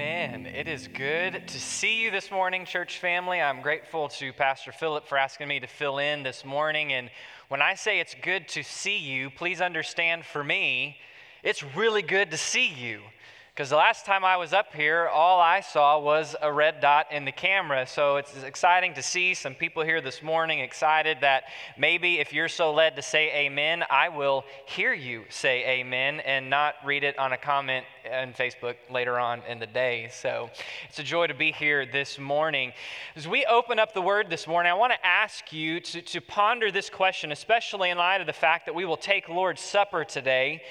Amen. 0.00 0.46
It 0.46 0.68
is 0.68 0.86
good 0.86 1.48
to 1.48 1.58
see 1.58 2.00
you 2.00 2.12
this 2.12 2.30
morning, 2.30 2.64
church 2.64 3.00
family. 3.00 3.40
I'm 3.40 3.60
grateful 3.62 4.08
to 4.10 4.32
Pastor 4.32 4.70
Philip 4.70 5.08
for 5.08 5.18
asking 5.18 5.48
me 5.48 5.58
to 5.58 5.66
fill 5.66 5.98
in 5.98 6.22
this 6.22 6.44
morning. 6.44 6.92
And 6.92 7.10
when 7.48 7.60
I 7.60 7.74
say 7.74 7.98
it's 7.98 8.14
good 8.22 8.46
to 8.50 8.62
see 8.62 8.96
you, 8.96 9.28
please 9.28 9.60
understand 9.60 10.24
for 10.24 10.44
me, 10.44 10.98
it's 11.42 11.64
really 11.74 12.02
good 12.02 12.30
to 12.30 12.36
see 12.36 12.68
you. 12.68 13.00
Because 13.58 13.70
the 13.70 13.76
last 13.76 14.06
time 14.06 14.24
I 14.24 14.36
was 14.36 14.52
up 14.52 14.72
here, 14.72 15.08
all 15.08 15.40
I 15.40 15.62
saw 15.62 15.98
was 15.98 16.36
a 16.40 16.52
red 16.52 16.80
dot 16.80 17.06
in 17.10 17.24
the 17.24 17.32
camera. 17.32 17.88
So 17.88 18.14
it's 18.18 18.44
exciting 18.44 18.94
to 18.94 19.02
see 19.02 19.34
some 19.34 19.52
people 19.56 19.82
here 19.82 20.00
this 20.00 20.22
morning 20.22 20.60
excited 20.60 21.18
that 21.22 21.42
maybe 21.76 22.20
if 22.20 22.32
you're 22.32 22.46
so 22.46 22.72
led 22.72 22.94
to 22.94 23.02
say 23.02 23.46
amen, 23.46 23.82
I 23.90 24.10
will 24.10 24.44
hear 24.64 24.92
you 24.92 25.24
say 25.28 25.80
amen 25.80 26.20
and 26.20 26.48
not 26.48 26.76
read 26.84 27.02
it 27.02 27.18
on 27.18 27.32
a 27.32 27.36
comment 27.36 27.84
on 28.08 28.32
Facebook 28.32 28.76
later 28.88 29.18
on 29.18 29.42
in 29.48 29.58
the 29.58 29.66
day. 29.66 30.08
So 30.12 30.50
it's 30.88 31.00
a 31.00 31.02
joy 31.02 31.26
to 31.26 31.34
be 31.34 31.50
here 31.50 31.84
this 31.84 32.16
morning. 32.16 32.72
As 33.16 33.26
we 33.26 33.44
open 33.44 33.80
up 33.80 33.92
the 33.92 34.02
word 34.02 34.30
this 34.30 34.46
morning, 34.46 34.70
I 34.70 34.76
want 34.76 34.92
to 34.92 35.04
ask 35.04 35.52
you 35.52 35.80
to, 35.80 36.00
to 36.00 36.20
ponder 36.20 36.70
this 36.70 36.88
question, 36.88 37.32
especially 37.32 37.90
in 37.90 37.98
light 37.98 38.20
of 38.20 38.28
the 38.28 38.32
fact 38.32 38.66
that 38.66 38.76
we 38.76 38.84
will 38.84 38.96
take 38.96 39.28
Lord's 39.28 39.62
Supper 39.62 40.04
today 40.04 40.62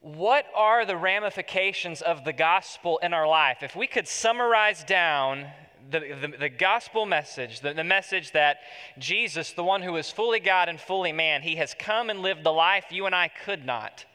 what 0.00 0.46
are 0.54 0.86
the 0.86 0.96
ramifications 0.96 2.00
of 2.00 2.24
the 2.24 2.32
gospel 2.32 2.98
in 3.02 3.12
our 3.12 3.28
life? 3.28 3.58
If 3.62 3.76
we 3.76 3.86
could 3.86 4.08
summarize 4.08 4.82
down 4.82 5.46
the, 5.90 6.00
the, 6.00 6.36
the, 6.38 6.48
gospel 6.48 7.04
message, 7.04 7.60
the, 7.60 7.74
the 7.74 7.84
message 7.84 8.32
that 8.32 8.58
Jesus, 8.98 9.52
the 9.52 9.64
one 9.64 9.82
who 9.82 9.96
is 9.96 10.10
fully 10.10 10.40
God 10.40 10.68
and 10.68 10.80
fully 10.80 11.12
man, 11.12 11.42
he 11.42 11.56
has 11.56 11.74
come 11.78 12.08
and 12.08 12.20
lived 12.20 12.44
the 12.44 12.52
life 12.52 12.86
you 12.90 13.06
and 13.06 13.14
I 13.14 13.28
could 13.28 13.66
not, 13.66 14.06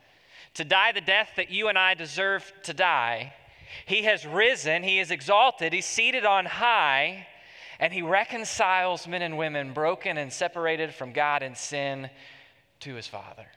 to 0.55 0.63
die 0.63 0.91
the 0.91 1.01
death 1.01 1.31
that 1.37 1.51
you 1.51 1.67
and 1.67 1.77
I 1.77 1.93
deserve 1.93 2.51
to 2.63 2.73
die. 2.73 3.33
He 3.85 4.03
has 4.03 4.25
risen, 4.25 4.83
he 4.83 4.99
is 4.99 5.11
exalted, 5.11 5.73
he's 5.73 5.85
seated 5.85 6.25
on 6.25 6.45
high, 6.45 7.27
and 7.79 7.91
he 7.93 8.01
reconciles 8.01 9.07
men 9.07 9.21
and 9.21 9.37
women 9.37 9.73
broken 9.73 10.17
and 10.17 10.31
separated 10.31 10.93
from 10.93 11.11
God 11.11 11.43
and 11.43 11.57
sin 11.57 12.09
to 12.79 12.95
his 12.95 13.05
Father. 13.05 13.47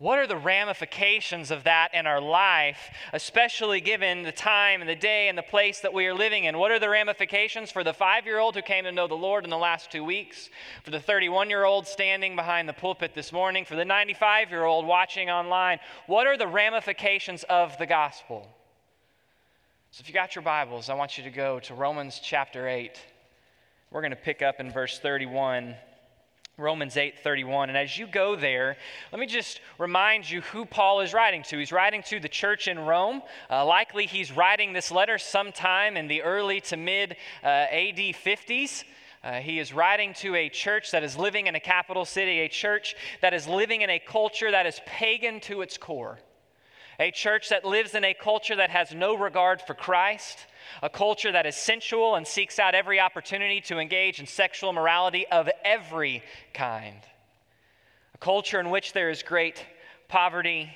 What 0.00 0.20
are 0.20 0.28
the 0.28 0.36
ramifications 0.36 1.50
of 1.50 1.64
that 1.64 1.92
in 1.92 2.06
our 2.06 2.20
life, 2.20 2.88
especially 3.12 3.80
given 3.80 4.22
the 4.22 4.30
time 4.30 4.80
and 4.80 4.88
the 4.88 4.94
day 4.94 5.28
and 5.28 5.36
the 5.36 5.42
place 5.42 5.80
that 5.80 5.92
we 5.92 6.06
are 6.06 6.14
living 6.14 6.44
in? 6.44 6.56
What 6.56 6.70
are 6.70 6.78
the 6.78 6.88
ramifications 6.88 7.72
for 7.72 7.82
the 7.82 7.92
five 7.92 8.24
year 8.24 8.38
old 8.38 8.54
who 8.54 8.62
came 8.62 8.84
to 8.84 8.92
know 8.92 9.08
the 9.08 9.14
Lord 9.14 9.42
in 9.42 9.50
the 9.50 9.58
last 9.58 9.90
two 9.90 10.04
weeks, 10.04 10.50
for 10.84 10.92
the 10.92 11.00
31 11.00 11.50
year 11.50 11.64
old 11.64 11.88
standing 11.88 12.36
behind 12.36 12.68
the 12.68 12.74
pulpit 12.74 13.12
this 13.12 13.32
morning, 13.32 13.64
for 13.64 13.74
the 13.74 13.84
95 13.84 14.50
year 14.50 14.64
old 14.64 14.86
watching 14.86 15.30
online? 15.30 15.80
What 16.06 16.28
are 16.28 16.36
the 16.36 16.46
ramifications 16.46 17.42
of 17.44 17.76
the 17.78 17.86
gospel? 17.86 18.48
So, 19.90 20.02
if 20.02 20.08
you 20.08 20.14
got 20.14 20.36
your 20.36 20.42
Bibles, 20.42 20.90
I 20.90 20.94
want 20.94 21.18
you 21.18 21.24
to 21.24 21.30
go 21.30 21.58
to 21.60 21.74
Romans 21.74 22.20
chapter 22.22 22.68
8. 22.68 23.00
We're 23.90 24.02
going 24.02 24.10
to 24.10 24.16
pick 24.16 24.42
up 24.42 24.60
in 24.60 24.70
verse 24.70 25.00
31. 25.00 25.74
Romans 26.58 26.96
8:31. 26.96 27.68
And 27.68 27.78
as 27.78 27.96
you 27.96 28.06
go 28.06 28.34
there, 28.34 28.76
let 29.12 29.20
me 29.20 29.26
just 29.26 29.60
remind 29.78 30.28
you 30.28 30.40
who 30.40 30.66
Paul 30.66 31.00
is 31.00 31.14
writing 31.14 31.44
to. 31.44 31.58
He's 31.58 31.70
writing 31.70 32.02
to 32.04 32.18
the 32.18 32.28
church 32.28 32.66
in 32.66 32.80
Rome. 32.80 33.22
Uh, 33.48 33.64
likely 33.64 34.06
he's 34.06 34.32
writing 34.32 34.72
this 34.72 34.90
letter 34.90 35.18
sometime 35.18 35.96
in 35.96 36.08
the 36.08 36.22
early 36.22 36.60
to 36.62 36.76
mid 36.76 37.16
uh, 37.44 37.46
AD 37.46 37.96
50s. 37.96 38.84
Uh, 39.22 39.34
he 39.34 39.58
is 39.58 39.72
writing 39.72 40.14
to 40.14 40.34
a 40.34 40.48
church 40.48 40.90
that 40.90 41.02
is 41.04 41.16
living 41.16 41.46
in 41.46 41.54
a 41.54 41.60
capital 41.60 42.04
city, 42.04 42.40
a 42.40 42.48
church 42.48 42.96
that 43.20 43.34
is 43.34 43.46
living 43.46 43.82
in 43.82 43.90
a 43.90 43.98
culture 43.98 44.50
that 44.50 44.66
is 44.66 44.80
pagan 44.86 45.40
to 45.40 45.62
its 45.62 45.76
core, 45.76 46.18
a 46.98 47.10
church 47.10 47.48
that 47.50 47.64
lives 47.64 47.94
in 47.94 48.04
a 48.04 48.14
culture 48.14 48.56
that 48.56 48.70
has 48.70 48.92
no 48.92 49.16
regard 49.16 49.62
for 49.62 49.74
Christ, 49.74 50.38
a 50.82 50.88
culture 50.88 51.30
that 51.30 51.46
is 51.46 51.56
sensual 51.56 52.16
and 52.16 52.26
seeks 52.26 52.58
out 52.58 52.74
every 52.74 52.98
opportunity 52.98 53.60
to 53.62 53.78
engage 53.78 54.20
in 54.20 54.26
sexual 54.26 54.72
morality 54.72 55.26
of 55.28 55.48
every 55.64 56.22
kind, 56.52 57.00
a 58.14 58.18
culture 58.18 58.58
in 58.58 58.70
which 58.70 58.92
there 58.92 59.10
is 59.10 59.22
great 59.22 59.64
poverty, 60.08 60.70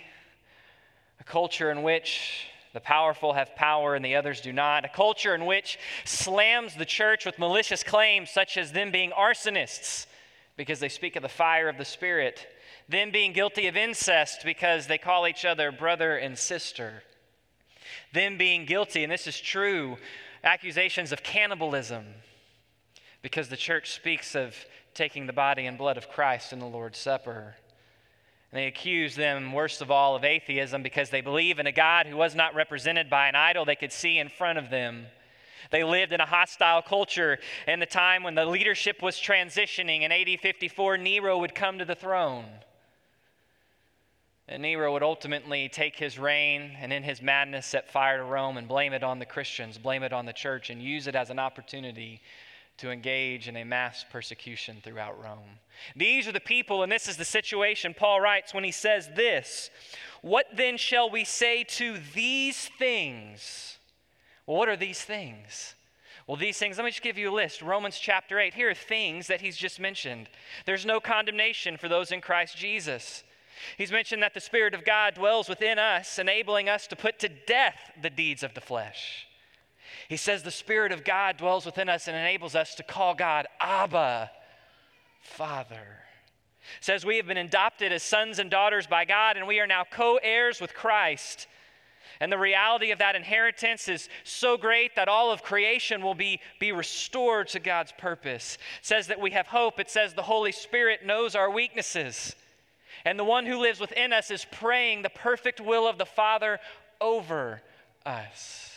a 1.20 1.24
culture 1.24 1.70
in 1.70 1.82
which 1.82 2.46
the 2.72 2.80
powerful 2.80 3.32
have 3.32 3.54
power 3.54 3.94
and 3.94 4.04
the 4.04 4.16
others 4.16 4.40
do 4.40 4.52
not. 4.52 4.84
A 4.84 4.88
culture 4.88 5.34
in 5.34 5.44
which 5.44 5.78
slams 6.04 6.74
the 6.74 6.84
church 6.84 7.26
with 7.26 7.38
malicious 7.38 7.82
claims, 7.82 8.30
such 8.30 8.56
as 8.56 8.72
them 8.72 8.90
being 8.90 9.10
arsonists 9.10 10.06
because 10.56 10.80
they 10.80 10.88
speak 10.88 11.16
of 11.16 11.22
the 11.22 11.28
fire 11.28 11.68
of 11.68 11.78
the 11.78 11.84
Spirit, 11.84 12.46
them 12.88 13.10
being 13.10 13.32
guilty 13.32 13.66
of 13.66 13.76
incest 13.76 14.42
because 14.44 14.86
they 14.86 14.98
call 14.98 15.26
each 15.26 15.44
other 15.44 15.72
brother 15.72 16.16
and 16.16 16.38
sister, 16.38 17.02
them 18.12 18.36
being 18.38 18.64
guilty, 18.64 19.02
and 19.02 19.12
this 19.12 19.26
is 19.26 19.40
true, 19.40 19.96
accusations 20.44 21.12
of 21.12 21.22
cannibalism, 21.22 22.04
because 23.22 23.48
the 23.48 23.56
church 23.56 23.92
speaks 23.92 24.34
of 24.34 24.54
taking 24.94 25.26
the 25.26 25.32
body 25.32 25.66
and 25.66 25.78
blood 25.78 25.96
of 25.96 26.08
Christ 26.08 26.52
in 26.52 26.58
the 26.58 26.66
Lord's 26.66 26.98
Supper. 26.98 27.54
And 28.50 28.58
they 28.58 28.66
accuse 28.66 29.14
them, 29.14 29.52
worst 29.52 29.80
of 29.80 29.90
all, 29.90 30.14
of 30.14 30.24
atheism 30.24 30.82
because 30.82 31.08
they 31.08 31.22
believe 31.22 31.58
in 31.58 31.66
a 31.66 31.72
God 31.72 32.06
who 32.06 32.16
was 32.16 32.34
not 32.34 32.54
represented 32.54 33.08
by 33.08 33.28
an 33.28 33.34
idol 33.34 33.64
they 33.64 33.76
could 33.76 33.92
see 33.92 34.18
in 34.18 34.28
front 34.28 34.58
of 34.58 34.68
them. 34.68 35.06
They 35.70 35.84
lived 35.84 36.12
in 36.12 36.20
a 36.20 36.26
hostile 36.26 36.82
culture 36.82 37.38
in 37.66 37.80
the 37.80 37.86
time 37.86 38.22
when 38.22 38.34
the 38.34 38.44
leadership 38.44 39.00
was 39.00 39.16
transitioning. 39.16 40.02
In 40.02 40.12
AD 40.12 40.40
54, 40.40 40.98
Nero 40.98 41.38
would 41.38 41.54
come 41.54 41.78
to 41.78 41.86
the 41.86 41.94
throne. 41.94 42.44
Nero 44.58 44.92
would 44.92 45.02
ultimately 45.02 45.68
take 45.68 45.96
his 45.96 46.18
reign 46.18 46.76
and 46.80 46.92
in 46.92 47.02
his 47.02 47.22
madness 47.22 47.66
set 47.66 47.90
fire 47.90 48.18
to 48.18 48.24
Rome 48.24 48.56
and 48.56 48.68
blame 48.68 48.92
it 48.92 49.02
on 49.02 49.18
the 49.18 49.26
Christians, 49.26 49.78
blame 49.78 50.02
it 50.02 50.12
on 50.12 50.26
the 50.26 50.32
church, 50.32 50.70
and 50.70 50.82
use 50.82 51.06
it 51.06 51.14
as 51.14 51.30
an 51.30 51.38
opportunity 51.38 52.20
to 52.78 52.90
engage 52.90 53.48
in 53.48 53.56
a 53.56 53.64
mass 53.64 54.04
persecution 54.10 54.78
throughout 54.82 55.22
Rome. 55.22 55.58
These 55.94 56.26
are 56.26 56.32
the 56.32 56.40
people, 56.40 56.82
and 56.82 56.90
this 56.90 57.08
is 57.08 57.16
the 57.16 57.24
situation 57.24 57.94
Paul 57.94 58.20
writes 58.20 58.52
when 58.54 58.64
he 58.64 58.72
says 58.72 59.08
this 59.14 59.70
What 60.20 60.46
then 60.54 60.76
shall 60.76 61.10
we 61.10 61.24
say 61.24 61.64
to 61.64 61.98
these 62.14 62.68
things? 62.78 63.78
Well, 64.46 64.56
what 64.56 64.68
are 64.68 64.76
these 64.76 65.02
things? 65.02 65.74
Well, 66.26 66.36
these 66.36 66.58
things, 66.58 66.76
let 66.76 66.84
me 66.84 66.90
just 66.90 67.02
give 67.02 67.18
you 67.18 67.30
a 67.30 67.34
list. 67.34 67.62
Romans 67.62 67.98
chapter 67.98 68.38
8. 68.38 68.54
Here 68.54 68.70
are 68.70 68.74
things 68.74 69.26
that 69.26 69.40
he's 69.40 69.56
just 69.56 69.80
mentioned. 69.80 70.28
There's 70.66 70.86
no 70.86 71.00
condemnation 71.00 71.76
for 71.76 71.88
those 71.88 72.12
in 72.12 72.20
Christ 72.20 72.56
Jesus. 72.56 73.24
He's 73.76 73.92
mentioned 73.92 74.22
that 74.22 74.34
the 74.34 74.40
Spirit 74.40 74.74
of 74.74 74.84
God 74.84 75.14
dwells 75.14 75.48
within 75.48 75.78
us, 75.78 76.18
enabling 76.18 76.68
us 76.68 76.86
to 76.88 76.96
put 76.96 77.18
to 77.20 77.28
death 77.28 77.78
the 78.00 78.10
deeds 78.10 78.42
of 78.42 78.54
the 78.54 78.60
flesh. 78.60 79.26
He 80.08 80.16
says 80.16 80.42
the 80.42 80.50
Spirit 80.50 80.92
of 80.92 81.04
God 81.04 81.36
dwells 81.36 81.66
within 81.66 81.88
us 81.88 82.08
and 82.08 82.16
enables 82.16 82.54
us 82.54 82.74
to 82.76 82.82
call 82.82 83.14
God 83.14 83.46
Abba, 83.60 84.30
Father. 85.20 86.00
Says 86.80 87.04
we 87.04 87.16
have 87.16 87.26
been 87.26 87.36
adopted 87.36 87.92
as 87.92 88.02
sons 88.02 88.38
and 88.38 88.50
daughters 88.50 88.86
by 88.86 89.04
God, 89.04 89.36
and 89.36 89.46
we 89.46 89.60
are 89.60 89.66
now 89.66 89.84
co 89.90 90.18
heirs 90.22 90.60
with 90.60 90.74
Christ. 90.74 91.46
And 92.20 92.30
the 92.30 92.38
reality 92.38 92.90
of 92.90 92.98
that 92.98 93.16
inheritance 93.16 93.88
is 93.88 94.08
so 94.22 94.56
great 94.56 94.94
that 94.96 95.08
all 95.08 95.32
of 95.32 95.42
creation 95.42 96.02
will 96.02 96.14
be, 96.14 96.40
be 96.60 96.70
restored 96.70 97.48
to 97.48 97.58
God's 97.60 97.92
purpose. 97.92 98.58
Says 98.80 99.08
that 99.08 99.20
we 99.20 99.32
have 99.32 99.46
hope. 99.46 99.80
It 99.80 99.90
says 99.90 100.14
the 100.14 100.22
Holy 100.22 100.52
Spirit 100.52 101.04
knows 101.04 101.34
our 101.34 101.50
weaknesses. 101.50 102.36
And 103.04 103.18
the 103.18 103.24
one 103.24 103.46
who 103.46 103.58
lives 103.58 103.80
within 103.80 104.12
us 104.12 104.30
is 104.30 104.46
praying 104.50 105.02
the 105.02 105.10
perfect 105.10 105.60
will 105.60 105.86
of 105.88 105.98
the 105.98 106.06
Father 106.06 106.60
over 107.00 107.62
us. 108.06 108.76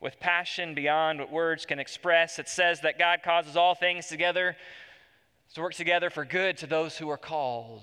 With 0.00 0.20
passion 0.20 0.74
beyond 0.74 1.18
what 1.18 1.30
words 1.30 1.66
can 1.66 1.78
express, 1.78 2.38
it 2.38 2.48
says 2.48 2.80
that 2.80 2.98
God 2.98 3.20
causes 3.22 3.56
all 3.56 3.74
things 3.74 4.06
together 4.06 4.56
to 5.54 5.60
work 5.60 5.74
together 5.74 6.10
for 6.10 6.24
good 6.24 6.58
to 6.58 6.66
those 6.66 6.98
who 6.98 7.08
are 7.10 7.18
called 7.18 7.82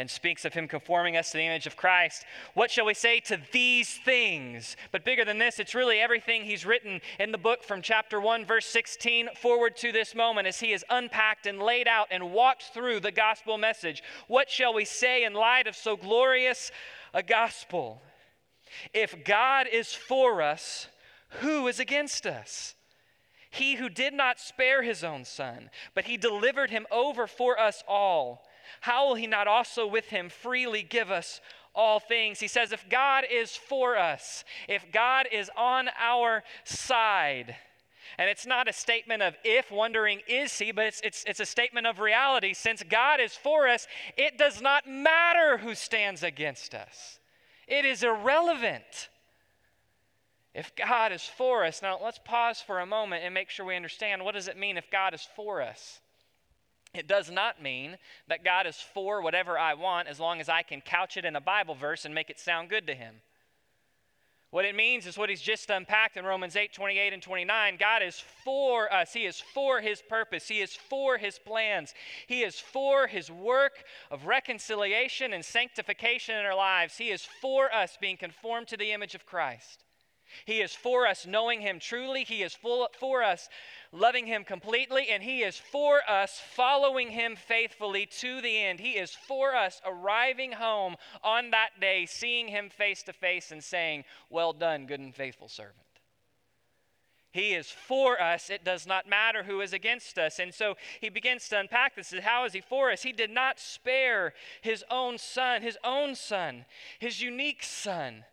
and 0.00 0.10
speaks 0.10 0.46
of 0.46 0.54
him 0.54 0.66
conforming 0.66 1.18
us 1.18 1.30
to 1.30 1.36
the 1.36 1.44
image 1.44 1.66
of 1.66 1.76
Christ. 1.76 2.24
What 2.54 2.70
shall 2.70 2.86
we 2.86 2.94
say 2.94 3.20
to 3.20 3.38
these 3.52 3.98
things? 4.02 4.74
But 4.92 5.04
bigger 5.04 5.26
than 5.26 5.36
this, 5.36 5.58
it's 5.58 5.74
really 5.74 6.00
everything 6.00 6.42
he's 6.42 6.64
written 6.64 7.02
in 7.18 7.32
the 7.32 7.38
book 7.38 7.62
from 7.62 7.82
chapter 7.82 8.18
1, 8.18 8.46
verse 8.46 8.64
16, 8.64 9.28
forward 9.36 9.76
to 9.76 9.92
this 9.92 10.14
moment 10.14 10.46
as 10.46 10.58
he 10.58 10.72
has 10.72 10.84
unpacked 10.88 11.46
and 11.46 11.60
laid 11.60 11.86
out 11.86 12.08
and 12.10 12.32
walked 12.32 12.72
through 12.72 13.00
the 13.00 13.12
gospel 13.12 13.58
message. 13.58 14.02
What 14.26 14.48
shall 14.48 14.72
we 14.72 14.86
say 14.86 15.24
in 15.24 15.34
light 15.34 15.66
of 15.66 15.76
so 15.76 15.98
glorious 15.98 16.72
a 17.12 17.22
gospel? 17.22 18.00
If 18.94 19.22
God 19.22 19.66
is 19.70 19.92
for 19.92 20.40
us, 20.40 20.88
who 21.40 21.68
is 21.68 21.78
against 21.78 22.26
us? 22.26 22.74
He 23.50 23.74
who 23.74 23.90
did 23.90 24.14
not 24.14 24.40
spare 24.40 24.82
his 24.82 25.04
own 25.04 25.26
son, 25.26 25.68
but 25.94 26.06
he 26.06 26.16
delivered 26.16 26.70
him 26.70 26.86
over 26.90 27.26
for 27.26 27.60
us 27.60 27.84
all 27.86 28.46
how 28.80 29.08
will 29.08 29.14
he 29.14 29.26
not 29.26 29.46
also 29.46 29.86
with 29.86 30.06
him 30.06 30.28
freely 30.28 30.82
give 30.82 31.10
us 31.10 31.40
all 31.74 32.00
things? 32.00 32.40
He 32.40 32.48
says, 32.48 32.72
if 32.72 32.88
God 32.88 33.24
is 33.30 33.56
for 33.56 33.96
us, 33.96 34.44
if 34.68 34.90
God 34.92 35.26
is 35.30 35.50
on 35.56 35.88
our 35.98 36.42
side, 36.64 37.56
and 38.18 38.28
it's 38.28 38.46
not 38.46 38.68
a 38.68 38.72
statement 38.72 39.22
of 39.22 39.34
if, 39.44 39.70
wondering, 39.70 40.20
is 40.28 40.58
he, 40.58 40.72
but 40.72 40.86
it's, 40.86 41.00
it's, 41.02 41.24
it's 41.26 41.40
a 41.40 41.46
statement 41.46 41.86
of 41.86 42.00
reality. 42.00 42.52
Since 42.54 42.82
God 42.88 43.20
is 43.20 43.34
for 43.34 43.68
us, 43.68 43.86
it 44.16 44.36
does 44.36 44.60
not 44.60 44.88
matter 44.88 45.58
who 45.58 45.74
stands 45.74 46.22
against 46.22 46.74
us. 46.74 47.18
It 47.66 47.84
is 47.84 48.02
irrelevant. 48.02 49.08
If 50.54 50.74
God 50.74 51.12
is 51.12 51.22
for 51.22 51.64
us, 51.64 51.80
now 51.80 51.98
let's 52.02 52.18
pause 52.18 52.60
for 52.60 52.80
a 52.80 52.86
moment 52.86 53.22
and 53.24 53.32
make 53.32 53.50
sure 53.50 53.64
we 53.64 53.76
understand 53.76 54.24
what 54.24 54.34
does 54.34 54.48
it 54.48 54.58
mean 54.58 54.76
if 54.76 54.90
God 54.90 55.14
is 55.14 55.26
for 55.36 55.62
us? 55.62 56.00
It 56.92 57.06
does 57.06 57.30
not 57.30 57.62
mean 57.62 57.98
that 58.28 58.44
God 58.44 58.66
is 58.66 58.76
for 58.76 59.22
whatever 59.22 59.58
I 59.58 59.74
want 59.74 60.08
as 60.08 60.18
long 60.18 60.40
as 60.40 60.48
I 60.48 60.62
can 60.62 60.80
couch 60.80 61.16
it 61.16 61.24
in 61.24 61.36
a 61.36 61.40
Bible 61.40 61.74
verse 61.74 62.04
and 62.04 62.14
make 62.14 62.30
it 62.30 62.40
sound 62.40 62.68
good 62.68 62.86
to 62.88 62.94
him. 62.94 63.16
What 64.50 64.64
it 64.64 64.74
means 64.74 65.06
is 65.06 65.16
what 65.16 65.30
he's 65.30 65.40
just 65.40 65.70
unpacked 65.70 66.16
in 66.16 66.24
Romans 66.24 66.56
8 66.56 66.72
28 66.72 67.12
and 67.12 67.22
29. 67.22 67.76
God 67.78 68.02
is 68.02 68.20
for 68.44 68.92
us. 68.92 69.12
He 69.12 69.24
is 69.24 69.40
for 69.54 69.80
his 69.80 70.02
purpose. 70.02 70.48
He 70.48 70.60
is 70.60 70.74
for 70.74 71.18
his 71.18 71.38
plans. 71.38 71.94
He 72.26 72.42
is 72.42 72.58
for 72.58 73.06
his 73.06 73.30
work 73.30 73.84
of 74.10 74.26
reconciliation 74.26 75.32
and 75.32 75.44
sanctification 75.44 76.36
in 76.36 76.44
our 76.44 76.56
lives. 76.56 76.98
He 76.98 77.10
is 77.10 77.28
for 77.40 77.72
us 77.72 77.96
being 78.00 78.16
conformed 78.16 78.66
to 78.68 78.76
the 78.76 78.90
image 78.90 79.14
of 79.14 79.24
Christ. 79.24 79.84
He 80.44 80.60
is 80.60 80.74
for 80.74 81.06
us 81.06 81.26
knowing 81.26 81.60
Him 81.60 81.78
truly. 81.78 82.24
He 82.24 82.42
is 82.42 82.54
full, 82.54 82.88
for 82.98 83.22
us 83.22 83.48
loving 83.92 84.26
Him 84.26 84.44
completely. 84.44 85.08
And 85.10 85.22
He 85.22 85.42
is 85.42 85.56
for 85.58 86.00
us 86.08 86.40
following 86.54 87.10
Him 87.10 87.36
faithfully 87.36 88.06
to 88.20 88.40
the 88.40 88.58
end. 88.58 88.80
He 88.80 88.92
is 88.92 89.14
for 89.14 89.54
us 89.54 89.80
arriving 89.84 90.52
home 90.52 90.96
on 91.22 91.50
that 91.50 91.80
day, 91.80 92.06
seeing 92.06 92.48
Him 92.48 92.70
face 92.70 93.02
to 93.04 93.12
face, 93.12 93.50
and 93.50 93.62
saying, 93.62 94.04
Well 94.28 94.52
done, 94.52 94.86
good 94.86 95.00
and 95.00 95.14
faithful 95.14 95.48
servant. 95.48 95.84
He 97.32 97.54
is 97.54 97.70
for 97.70 98.20
us. 98.20 98.50
It 98.50 98.64
does 98.64 98.86
not 98.86 99.08
matter 99.08 99.44
who 99.44 99.60
is 99.60 99.72
against 99.72 100.18
us. 100.18 100.40
And 100.40 100.52
so 100.52 100.76
he 101.00 101.08
begins 101.08 101.48
to 101.48 101.60
unpack 101.60 101.94
this. 101.94 102.12
How 102.22 102.44
is 102.44 102.52
he 102.52 102.60
for 102.60 102.90
us? 102.90 103.02
He 103.02 103.12
did 103.12 103.30
not 103.30 103.60
spare 103.60 104.34
his 104.62 104.84
own 104.90 105.16
son, 105.16 105.62
his 105.62 105.78
own 105.84 106.16
son, 106.16 106.64
his 106.98 107.22
unique 107.22 107.62
son 107.62 108.24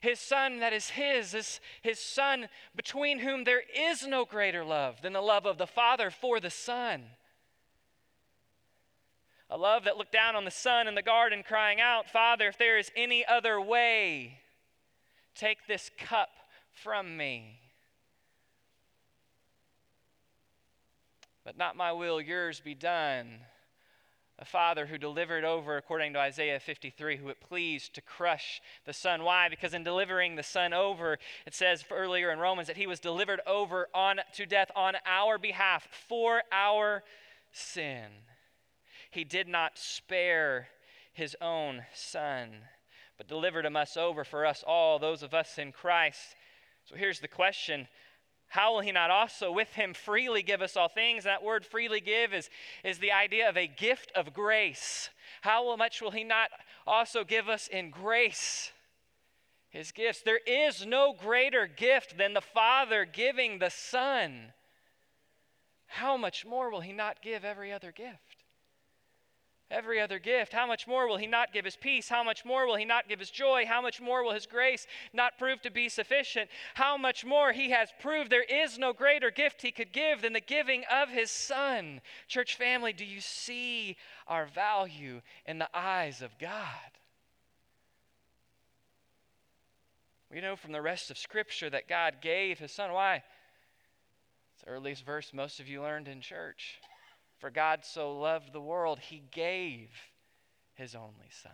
his 0.00 0.20
son 0.20 0.60
that 0.60 0.72
is 0.72 0.90
his, 0.90 1.32
his, 1.32 1.60
his 1.82 1.98
son 1.98 2.48
between 2.76 3.18
whom 3.18 3.44
there 3.44 3.62
is 3.76 4.06
no 4.06 4.24
greater 4.24 4.64
love 4.64 5.02
than 5.02 5.12
the 5.12 5.20
love 5.20 5.46
of 5.46 5.58
the 5.58 5.66
Father 5.66 6.10
for 6.10 6.40
the 6.40 6.50
Son. 6.50 7.02
A 9.50 9.56
love 9.56 9.84
that 9.84 9.96
looked 9.96 10.12
down 10.12 10.36
on 10.36 10.44
the 10.44 10.50
son 10.50 10.88
in 10.88 10.94
the 10.94 11.02
garden, 11.02 11.42
crying 11.46 11.80
out, 11.80 12.08
Father, 12.08 12.48
if 12.48 12.58
there 12.58 12.78
is 12.78 12.92
any 12.94 13.24
other 13.26 13.60
way, 13.60 14.40
take 15.34 15.66
this 15.66 15.90
cup 15.98 16.28
from 16.70 17.16
me. 17.16 17.58
But 21.44 21.56
not 21.56 21.76
my 21.76 21.92
will, 21.92 22.20
yours 22.20 22.60
be 22.60 22.74
done 22.74 23.40
a 24.38 24.44
father 24.44 24.86
who 24.86 24.98
delivered 24.98 25.44
over, 25.44 25.76
according 25.76 26.12
to 26.12 26.20
Isaiah 26.20 26.60
53, 26.60 27.16
who 27.16 27.28
it 27.28 27.40
pleased 27.40 27.94
to 27.94 28.00
crush 28.00 28.60
the 28.84 28.92
son. 28.92 29.24
Why? 29.24 29.48
Because 29.48 29.74
in 29.74 29.82
delivering 29.82 30.36
the 30.36 30.42
son 30.44 30.72
over, 30.72 31.18
it 31.44 31.54
says 31.54 31.84
earlier 31.90 32.30
in 32.30 32.38
Romans 32.38 32.68
that 32.68 32.76
he 32.76 32.86
was 32.86 33.00
delivered 33.00 33.40
over 33.46 33.88
on 33.92 34.20
to 34.34 34.46
death 34.46 34.70
on 34.76 34.94
our 35.04 35.38
behalf 35.38 35.88
for 36.08 36.42
our 36.52 37.02
sin. 37.50 38.06
He 39.10 39.24
did 39.24 39.48
not 39.48 39.72
spare 39.76 40.68
his 41.12 41.36
own 41.40 41.82
son, 41.92 42.50
but 43.16 43.26
delivered 43.26 43.66
him 43.66 43.74
us 43.74 43.96
over 43.96 44.22
for 44.22 44.46
us 44.46 44.62
all, 44.64 45.00
those 45.00 45.24
of 45.24 45.34
us 45.34 45.58
in 45.58 45.72
Christ. 45.72 46.36
So 46.84 46.94
here's 46.94 47.18
the 47.18 47.28
question 47.28 47.88
how 48.48 48.72
will 48.72 48.80
he 48.80 48.92
not 48.92 49.10
also 49.10 49.52
with 49.52 49.74
him 49.74 49.92
freely 49.92 50.42
give 50.42 50.62
us 50.62 50.76
all 50.76 50.88
things? 50.88 51.24
That 51.24 51.42
word 51.42 51.66
freely 51.66 52.00
give 52.00 52.32
is, 52.32 52.48
is 52.82 52.98
the 52.98 53.12
idea 53.12 53.48
of 53.48 53.56
a 53.56 53.66
gift 53.66 54.10
of 54.14 54.32
grace. 54.32 55.10
How 55.42 55.76
much 55.76 56.00
will 56.00 56.10
he 56.10 56.24
not 56.24 56.50
also 56.86 57.24
give 57.24 57.48
us 57.48 57.68
in 57.68 57.90
grace 57.90 58.72
his 59.68 59.92
gifts? 59.92 60.22
There 60.22 60.40
is 60.46 60.86
no 60.86 61.12
greater 61.12 61.66
gift 61.66 62.16
than 62.16 62.32
the 62.32 62.40
Father 62.40 63.04
giving 63.04 63.58
the 63.58 63.70
Son. 63.70 64.54
How 65.86 66.16
much 66.16 66.46
more 66.46 66.70
will 66.70 66.80
he 66.80 66.92
not 66.92 67.22
give 67.22 67.44
every 67.44 67.70
other 67.70 67.92
gift? 67.92 68.27
Every 69.70 70.00
other 70.00 70.18
gift. 70.18 70.52
How 70.52 70.66
much 70.66 70.86
more 70.86 71.06
will 71.06 71.16
He 71.16 71.26
not 71.26 71.52
give 71.52 71.64
His 71.64 71.76
peace? 71.76 72.08
How 72.08 72.22
much 72.22 72.44
more 72.44 72.66
will 72.66 72.76
He 72.76 72.84
not 72.84 73.08
give 73.08 73.18
His 73.18 73.30
joy? 73.30 73.64
How 73.66 73.82
much 73.82 74.00
more 74.00 74.22
will 74.22 74.32
His 74.32 74.46
grace 74.46 74.86
not 75.12 75.38
prove 75.38 75.60
to 75.62 75.70
be 75.70 75.88
sufficient? 75.88 76.50
How 76.74 76.96
much 76.96 77.24
more 77.24 77.52
He 77.52 77.70
has 77.70 77.90
proved 78.00 78.30
there 78.30 78.42
is 78.42 78.78
no 78.78 78.92
greater 78.92 79.30
gift 79.30 79.62
He 79.62 79.70
could 79.70 79.92
give 79.92 80.22
than 80.22 80.32
the 80.32 80.40
giving 80.40 80.84
of 80.90 81.10
His 81.10 81.30
Son. 81.30 82.00
Church 82.26 82.56
family, 82.56 82.92
do 82.92 83.04
you 83.04 83.20
see 83.20 83.96
our 84.26 84.46
value 84.46 85.20
in 85.46 85.58
the 85.58 85.68
eyes 85.74 86.22
of 86.22 86.38
God? 86.38 86.70
We 90.30 90.40
know 90.40 90.56
from 90.56 90.72
the 90.72 90.82
rest 90.82 91.10
of 91.10 91.18
Scripture 91.18 91.70
that 91.70 91.88
God 91.88 92.16
gave 92.20 92.58
His 92.58 92.72
Son. 92.72 92.92
Why? 92.92 93.22
It's 94.54 94.64
the 94.64 94.70
earliest 94.70 95.04
verse 95.04 95.32
most 95.32 95.60
of 95.60 95.68
you 95.68 95.82
learned 95.82 96.08
in 96.08 96.20
church. 96.20 96.80
For 97.38 97.50
God 97.50 97.84
so 97.84 98.18
loved 98.18 98.52
the 98.52 98.60
world, 98.60 98.98
he 98.98 99.22
gave 99.30 99.90
his 100.74 100.94
only 100.94 101.28
Son. 101.30 101.52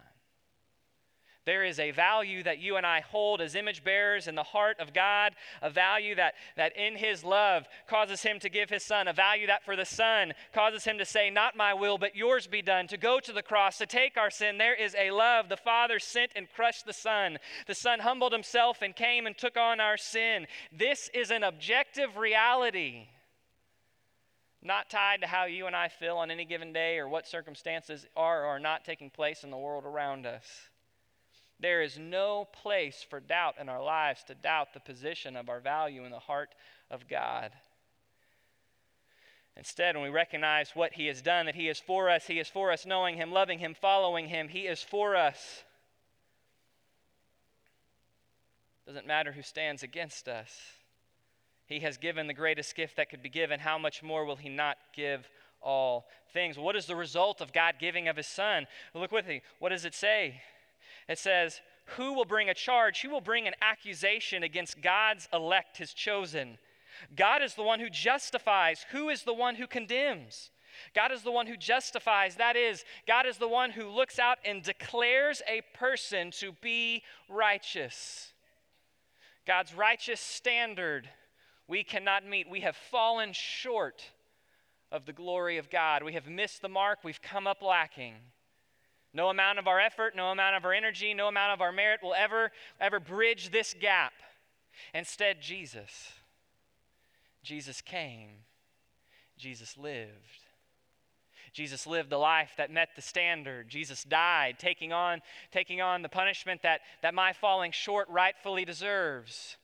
There 1.46 1.64
is 1.64 1.78
a 1.78 1.90
value 1.90 2.42
that 2.42 2.58
you 2.58 2.76
and 2.76 2.86
I 2.86 3.00
hold 3.00 3.42
as 3.42 3.54
image 3.54 3.84
bearers 3.84 4.28
in 4.28 4.34
the 4.34 4.42
heart 4.42 4.80
of 4.80 4.94
God, 4.94 5.34
a 5.60 5.68
value 5.68 6.14
that, 6.14 6.34
that 6.56 6.76
in 6.76 6.96
His 6.96 7.22
love 7.22 7.66
causes 7.86 8.22
Him 8.22 8.38
to 8.40 8.48
give 8.48 8.70
His 8.70 8.82
Son, 8.82 9.08
a 9.08 9.12
value 9.12 9.46
that 9.48 9.62
for 9.62 9.76
the 9.76 9.84
Son 9.84 10.32
causes 10.54 10.84
Him 10.84 10.96
to 10.98 11.04
say, 11.04 11.28
Not 11.28 11.56
my 11.56 11.74
will, 11.74 11.98
but 11.98 12.16
yours 12.16 12.46
be 12.46 12.62
done, 12.62 12.86
to 12.88 12.96
go 12.96 13.20
to 13.20 13.32
the 13.32 13.42
cross, 13.42 13.76
to 13.78 13.86
take 13.86 14.16
our 14.16 14.30
sin. 14.30 14.56
There 14.56 14.74
is 14.74 14.94
a 14.98 15.10
love. 15.10 15.50
The 15.50 15.56
Father 15.58 15.98
sent 15.98 16.32
and 16.34 16.48
crushed 16.50 16.86
the 16.86 16.94
Son. 16.94 17.38
The 17.66 17.74
Son 17.74 18.00
humbled 18.00 18.32
Himself 18.32 18.80
and 18.80 18.96
came 18.96 19.26
and 19.26 19.36
took 19.36 19.58
on 19.58 19.80
our 19.80 19.98
sin. 19.98 20.46
This 20.72 21.10
is 21.12 21.30
an 21.30 21.42
objective 21.42 22.16
reality 22.16 23.08
not 24.64 24.88
tied 24.88 25.20
to 25.20 25.26
how 25.26 25.44
you 25.44 25.66
and 25.66 25.76
I 25.76 25.88
feel 25.88 26.16
on 26.16 26.30
any 26.30 26.46
given 26.46 26.72
day 26.72 26.98
or 26.98 27.06
what 27.06 27.28
circumstances 27.28 28.06
are 28.16 28.44
or 28.44 28.46
are 28.46 28.60
not 28.60 28.84
taking 28.84 29.10
place 29.10 29.44
in 29.44 29.50
the 29.50 29.58
world 29.58 29.84
around 29.84 30.24
us. 30.24 30.44
There 31.60 31.82
is 31.82 31.98
no 31.98 32.48
place 32.50 33.04
for 33.08 33.20
doubt 33.20 33.56
in 33.60 33.68
our 33.68 33.82
lives 33.82 34.24
to 34.24 34.34
doubt 34.34 34.74
the 34.74 34.80
position 34.80 35.36
of 35.36 35.48
our 35.48 35.60
value 35.60 36.04
in 36.04 36.10
the 36.10 36.18
heart 36.18 36.54
of 36.90 37.08
God. 37.08 37.52
Instead, 39.56 39.94
when 39.94 40.04
we 40.04 40.10
recognize 40.10 40.70
what 40.74 40.94
He 40.94 41.06
has 41.06 41.22
done, 41.22 41.46
that 41.46 41.54
He 41.54 41.68
is 41.68 41.78
for 41.78 42.10
us, 42.10 42.26
He 42.26 42.40
is 42.40 42.48
for 42.48 42.72
us 42.72 42.84
knowing 42.84 43.16
Him, 43.16 43.30
loving 43.30 43.60
Him, 43.60 43.74
following 43.80 44.28
Him, 44.28 44.48
He 44.48 44.60
is 44.60 44.82
for 44.82 45.14
us. 45.14 45.62
Doesn't 48.86 49.06
matter 49.06 49.32
who 49.32 49.42
stands 49.42 49.82
against 49.82 50.28
us. 50.28 50.50
He 51.66 51.80
has 51.80 51.96
given 51.96 52.26
the 52.26 52.34
greatest 52.34 52.74
gift 52.74 52.96
that 52.96 53.08
could 53.08 53.22
be 53.22 53.28
given. 53.28 53.60
How 53.60 53.78
much 53.78 54.02
more 54.02 54.24
will 54.24 54.36
He 54.36 54.48
not 54.48 54.76
give 54.94 55.28
all 55.62 56.06
things? 56.32 56.58
What 56.58 56.76
is 56.76 56.86
the 56.86 56.96
result 56.96 57.40
of 57.40 57.52
God 57.52 57.76
giving 57.80 58.08
of 58.08 58.16
His 58.16 58.26
Son? 58.26 58.66
Look 58.94 59.12
with 59.12 59.26
me. 59.26 59.42
What 59.58 59.70
does 59.70 59.84
it 59.84 59.94
say? 59.94 60.42
It 61.08 61.18
says, 61.18 61.60
Who 61.96 62.12
will 62.12 62.26
bring 62.26 62.50
a 62.50 62.54
charge? 62.54 63.00
Who 63.00 63.10
will 63.10 63.20
bring 63.20 63.46
an 63.46 63.54
accusation 63.62 64.42
against 64.42 64.82
God's 64.82 65.28
elect, 65.32 65.78
His 65.78 65.94
chosen? 65.94 66.58
God 67.16 67.42
is 67.42 67.54
the 67.54 67.62
one 67.62 67.80
who 67.80 67.90
justifies. 67.90 68.84
Who 68.92 69.08
is 69.08 69.22
the 69.22 69.34
one 69.34 69.56
who 69.56 69.66
condemns? 69.66 70.50
God 70.94 71.12
is 71.12 71.22
the 71.22 71.32
one 71.32 71.46
who 71.46 71.56
justifies. 71.56 72.36
That 72.36 72.56
is, 72.56 72.84
God 73.06 73.26
is 73.26 73.38
the 73.38 73.48
one 73.48 73.70
who 73.70 73.88
looks 73.88 74.18
out 74.18 74.38
and 74.44 74.62
declares 74.62 75.42
a 75.48 75.62
person 75.76 76.30
to 76.32 76.52
be 76.60 77.02
righteous. 77.28 78.32
God's 79.46 79.74
righteous 79.74 80.20
standard 80.20 81.08
we 81.66 81.82
cannot 81.82 82.26
meet. 82.26 82.48
We 82.48 82.60
have 82.60 82.76
fallen 82.76 83.32
short 83.32 84.02
of 84.92 85.06
the 85.06 85.12
glory 85.12 85.58
of 85.58 85.70
God. 85.70 86.02
We 86.02 86.12
have 86.12 86.28
missed 86.28 86.62
the 86.62 86.68
mark. 86.68 87.00
We've 87.02 87.22
come 87.22 87.46
up 87.46 87.62
lacking. 87.62 88.14
No 89.12 89.28
amount 89.28 89.58
of 89.58 89.68
our 89.68 89.80
effort, 89.80 90.14
no 90.16 90.30
amount 90.30 90.56
of 90.56 90.64
our 90.64 90.72
energy, 90.72 91.14
no 91.14 91.28
amount 91.28 91.52
of 91.52 91.60
our 91.60 91.72
merit 91.72 92.00
will 92.02 92.14
ever, 92.14 92.50
ever 92.80 92.98
bridge 92.98 93.50
this 93.50 93.74
gap. 93.80 94.12
Instead, 94.92 95.40
Jesus. 95.40 96.12
Jesus 97.42 97.80
came. 97.80 98.30
Jesus 99.38 99.76
lived. 99.76 100.44
Jesus 101.52 101.86
lived 101.86 102.10
the 102.10 102.18
life 102.18 102.50
that 102.56 102.72
met 102.72 102.90
the 102.96 103.02
standard. 103.02 103.68
Jesus 103.68 104.02
died, 104.02 104.58
taking 104.58 104.92
on, 104.92 105.22
taking 105.52 105.80
on 105.80 106.02
the 106.02 106.08
punishment 106.08 106.62
that, 106.62 106.80
that 107.02 107.14
my 107.14 107.32
falling 107.32 107.70
short 107.70 108.08
rightfully 108.08 108.64
deserves. 108.64 109.56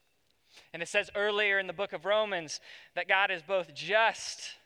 And 0.73 0.83
it 0.83 0.88
says 0.88 1.11
earlier 1.14 1.59
in 1.59 1.66
the 1.66 1.73
book 1.73 1.92
of 1.92 2.04
Romans 2.04 2.61
that 2.95 3.09
God 3.09 3.30
is 3.30 3.42
both 3.42 3.75
just 3.75 4.57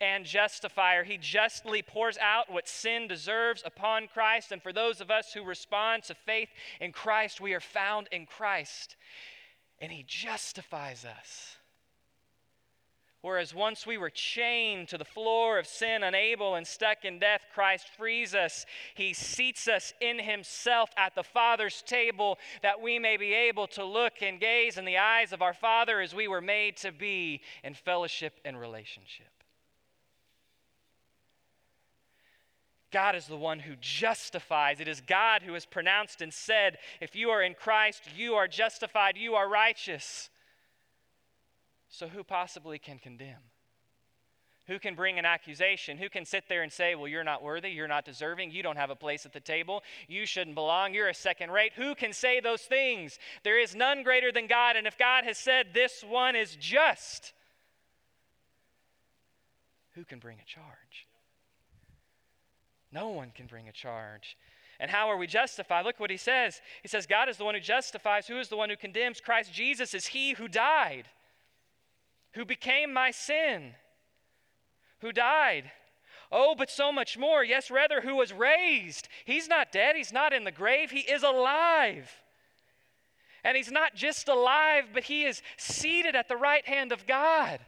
and 0.00 0.24
justifier. 0.24 1.04
He 1.04 1.16
justly 1.16 1.82
pours 1.82 2.18
out 2.18 2.52
what 2.52 2.68
sin 2.68 3.08
deserves 3.08 3.62
upon 3.64 4.08
Christ. 4.08 4.52
And 4.52 4.62
for 4.62 4.72
those 4.72 5.00
of 5.00 5.10
us 5.10 5.32
who 5.32 5.42
respond 5.42 6.04
to 6.04 6.14
faith 6.14 6.48
in 6.80 6.92
Christ, 6.92 7.40
we 7.40 7.54
are 7.54 7.60
found 7.60 8.08
in 8.12 8.26
Christ. 8.26 8.96
And 9.80 9.90
He 9.90 10.04
justifies 10.06 11.04
us. 11.04 11.55
Whereas 13.22 13.54
once 13.54 13.86
we 13.86 13.98
were 13.98 14.10
chained 14.10 14.88
to 14.88 14.98
the 14.98 15.04
floor 15.04 15.58
of 15.58 15.66
sin, 15.66 16.02
unable 16.02 16.54
and 16.54 16.66
stuck 16.66 17.04
in 17.04 17.18
death, 17.18 17.40
Christ 17.52 17.88
frees 17.96 18.34
us. 18.34 18.66
He 18.94 19.14
seats 19.14 19.66
us 19.66 19.92
in 20.00 20.18
Himself 20.18 20.90
at 20.96 21.14
the 21.14 21.24
Father's 21.24 21.82
table 21.82 22.38
that 22.62 22.80
we 22.80 22.98
may 22.98 23.16
be 23.16 23.32
able 23.34 23.66
to 23.68 23.84
look 23.84 24.22
and 24.22 24.38
gaze 24.38 24.78
in 24.78 24.84
the 24.84 24.98
eyes 24.98 25.32
of 25.32 25.42
our 25.42 25.54
Father 25.54 26.00
as 26.00 26.14
we 26.14 26.28
were 26.28 26.40
made 26.40 26.76
to 26.78 26.92
be 26.92 27.40
in 27.64 27.74
fellowship 27.74 28.34
and 28.44 28.60
relationship. 28.60 29.26
God 32.92 33.16
is 33.16 33.26
the 33.26 33.36
one 33.36 33.58
who 33.58 33.74
justifies. 33.80 34.80
It 34.80 34.88
is 34.88 35.00
God 35.00 35.42
who 35.42 35.54
has 35.54 35.66
pronounced 35.66 36.22
and 36.22 36.32
said, 36.32 36.78
If 37.00 37.16
you 37.16 37.30
are 37.30 37.42
in 37.42 37.54
Christ, 37.54 38.02
you 38.16 38.34
are 38.34 38.46
justified, 38.46 39.16
you 39.16 39.34
are 39.34 39.48
righteous. 39.48 40.30
So, 41.88 42.08
who 42.08 42.24
possibly 42.24 42.78
can 42.78 42.98
condemn? 42.98 43.42
Who 44.66 44.80
can 44.80 44.96
bring 44.96 45.18
an 45.18 45.24
accusation? 45.24 45.96
Who 45.96 46.08
can 46.08 46.24
sit 46.24 46.44
there 46.48 46.62
and 46.62 46.72
say, 46.72 46.96
Well, 46.96 47.06
you're 47.06 47.22
not 47.22 47.42
worthy, 47.42 47.70
you're 47.70 47.86
not 47.86 48.04
deserving, 48.04 48.50
you 48.50 48.62
don't 48.62 48.76
have 48.76 48.90
a 48.90 48.96
place 48.96 49.24
at 49.24 49.32
the 49.32 49.40
table, 49.40 49.82
you 50.08 50.26
shouldn't 50.26 50.56
belong, 50.56 50.92
you're 50.92 51.08
a 51.08 51.14
second 51.14 51.52
rate? 51.52 51.72
Who 51.76 51.94
can 51.94 52.12
say 52.12 52.40
those 52.40 52.62
things? 52.62 53.18
There 53.44 53.60
is 53.60 53.76
none 53.76 54.02
greater 54.02 54.32
than 54.32 54.48
God, 54.48 54.76
and 54.76 54.86
if 54.86 54.98
God 54.98 55.24
has 55.24 55.38
said 55.38 55.68
this 55.72 56.02
one 56.06 56.34
is 56.34 56.56
just, 56.56 57.32
who 59.92 60.04
can 60.04 60.18
bring 60.18 60.38
a 60.38 60.44
charge? 60.44 61.06
No 62.90 63.10
one 63.10 63.30
can 63.34 63.46
bring 63.46 63.68
a 63.68 63.72
charge. 63.72 64.36
And 64.80 64.90
how 64.90 65.08
are 65.08 65.16
we 65.16 65.26
justified? 65.26 65.86
Look 65.86 66.00
what 66.00 66.10
he 66.10 66.16
says. 66.16 66.60
He 66.82 66.88
says, 66.88 67.06
God 67.06 67.28
is 67.28 67.36
the 67.36 67.44
one 67.44 67.54
who 67.54 67.60
justifies. 67.60 68.26
Who 68.26 68.38
is 68.38 68.48
the 68.48 68.56
one 68.56 68.68
who 68.68 68.76
condemns? 68.76 69.20
Christ 69.20 69.52
Jesus 69.52 69.94
is 69.94 70.06
he 70.06 70.34
who 70.34 70.48
died 70.48 71.04
who 72.32 72.44
became 72.44 72.92
my 72.92 73.10
sin, 73.10 73.74
who 75.00 75.12
died. 75.12 75.70
Oh, 76.32 76.54
but 76.56 76.70
so 76.70 76.90
much 76.90 77.16
more. 77.16 77.44
Yes, 77.44 77.70
rather, 77.70 78.00
who 78.00 78.16
was 78.16 78.32
raised. 78.32 79.08
He's 79.24 79.48
not 79.48 79.72
dead, 79.72 79.96
he's 79.96 80.12
not 80.12 80.32
in 80.32 80.44
the 80.44 80.50
grave, 80.50 80.90
he 80.90 81.00
is 81.00 81.22
alive. 81.22 82.10
And 83.44 83.56
he's 83.56 83.70
not 83.70 83.94
just 83.94 84.28
alive, 84.28 84.86
but 84.92 85.04
he 85.04 85.24
is 85.24 85.40
seated 85.56 86.16
at 86.16 86.28
the 86.28 86.36
right 86.36 86.66
hand 86.66 86.90
of 86.90 87.06
God. 87.06 87.60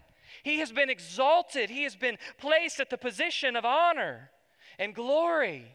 He 0.42 0.58
has 0.58 0.72
been 0.72 0.90
exalted, 0.90 1.70
he 1.70 1.84
has 1.84 1.96
been 1.96 2.18
placed 2.36 2.80
at 2.80 2.90
the 2.90 2.98
position 2.98 3.54
of 3.54 3.64
honor 3.64 4.30
and 4.78 4.94
glory. 4.94 5.66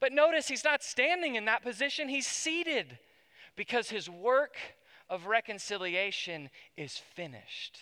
But 0.00 0.12
notice 0.12 0.48
he's 0.48 0.64
not 0.64 0.82
standing 0.82 1.36
in 1.36 1.44
that 1.44 1.62
position, 1.62 2.08
he's 2.08 2.26
seated 2.26 2.98
because 3.56 3.90
his 3.90 4.08
work 4.08 4.56
of 5.08 5.26
reconciliation 5.26 6.50
is 6.76 6.96
finished. 6.96 7.78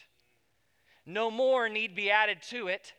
No 1.08 1.30
more 1.30 1.70
need 1.70 1.96
be 1.96 2.10
added 2.10 2.42
to 2.50 2.68
it. 2.68 2.92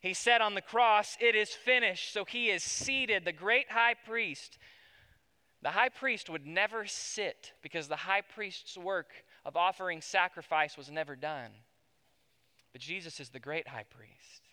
He 0.00 0.14
said 0.14 0.40
on 0.40 0.54
the 0.54 0.62
cross, 0.62 1.18
It 1.20 1.34
is 1.34 1.50
finished. 1.50 2.14
So 2.14 2.24
he 2.24 2.48
is 2.48 2.62
seated, 2.62 3.26
the 3.26 3.32
great 3.32 3.70
high 3.70 3.94
priest. 4.06 4.56
The 5.60 5.68
high 5.68 5.90
priest 5.90 6.30
would 6.30 6.46
never 6.46 6.86
sit 6.86 7.52
because 7.62 7.88
the 7.88 7.96
high 7.96 8.22
priest's 8.22 8.78
work 8.78 9.10
of 9.44 9.54
offering 9.54 10.00
sacrifice 10.00 10.78
was 10.78 10.90
never 10.90 11.14
done. 11.14 11.50
But 12.72 12.80
Jesus 12.80 13.20
is 13.20 13.28
the 13.28 13.38
great 13.38 13.68
high 13.68 13.84
priest. 13.90 14.48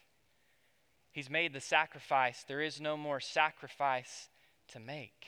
He's 1.14 1.30
made 1.30 1.54
the 1.54 1.62
sacrifice. 1.62 2.44
There 2.46 2.62
is 2.62 2.82
no 2.82 2.98
more 2.98 3.22
sacrifice 3.22 4.28
to 4.74 4.82
make. 4.82 5.28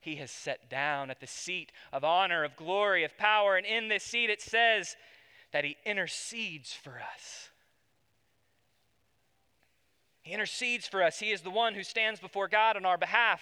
He 0.00 0.16
has 0.16 0.30
sat 0.30 0.70
down 0.70 1.10
at 1.10 1.20
the 1.20 1.26
seat 1.26 1.72
of 1.92 2.04
honor, 2.04 2.44
of 2.44 2.56
glory, 2.56 3.02
of 3.02 3.18
power. 3.18 3.56
And 3.56 3.66
in 3.66 3.88
this 3.88 4.04
seat 4.04 4.30
it 4.30 4.40
says, 4.40 4.96
that 5.52 5.64
He 5.64 5.76
intercedes 5.84 6.72
for 6.72 7.00
us. 7.00 7.50
He 10.22 10.32
intercedes 10.32 10.86
for 10.86 11.02
us. 11.02 11.18
He 11.18 11.30
is 11.30 11.40
the 11.40 11.50
one 11.50 11.74
who 11.74 11.82
stands 11.82 12.20
before 12.20 12.48
God 12.48 12.76
on 12.76 12.84
our 12.84 12.98
behalf. 12.98 13.40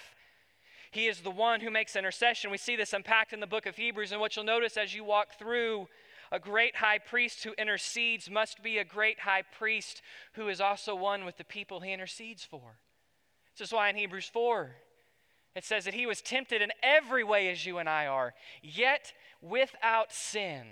He 0.90 1.06
is 1.06 1.20
the 1.20 1.30
one 1.30 1.60
who 1.60 1.70
makes 1.70 1.96
intercession. 1.96 2.50
We 2.50 2.56
see 2.56 2.76
this 2.76 2.92
unpacked 2.92 3.32
in 3.32 3.40
the 3.40 3.46
book 3.46 3.66
of 3.66 3.76
Hebrews, 3.76 4.12
and 4.12 4.20
what 4.20 4.36
you'll 4.36 4.44
notice 4.44 4.76
as 4.76 4.94
you 4.94 5.04
walk 5.04 5.38
through 5.38 5.88
a 6.30 6.38
great 6.38 6.76
high 6.76 6.98
priest 6.98 7.44
who 7.44 7.54
intercedes 7.58 8.30
must 8.30 8.62
be 8.62 8.78
a 8.78 8.84
great 8.84 9.20
high 9.20 9.42
priest 9.42 10.02
who 10.34 10.48
is 10.48 10.60
also 10.60 10.94
one 10.94 11.24
with 11.24 11.36
the 11.36 11.44
people 11.44 11.80
he 11.80 11.92
intercedes 11.92 12.44
for. 12.44 12.78
This 13.56 13.68
is 13.68 13.72
why 13.72 13.88
in 13.88 13.96
Hebrews 13.96 14.30
4 14.32 14.70
it 15.54 15.64
says 15.64 15.84
that 15.84 15.94
he 15.94 16.06
was 16.06 16.20
tempted 16.20 16.62
in 16.62 16.70
every 16.82 17.24
way 17.24 17.48
as 17.50 17.66
you 17.66 17.78
and 17.78 17.88
I 17.88 18.06
are, 18.06 18.34
yet 18.62 19.12
without 19.40 20.12
sin. 20.12 20.66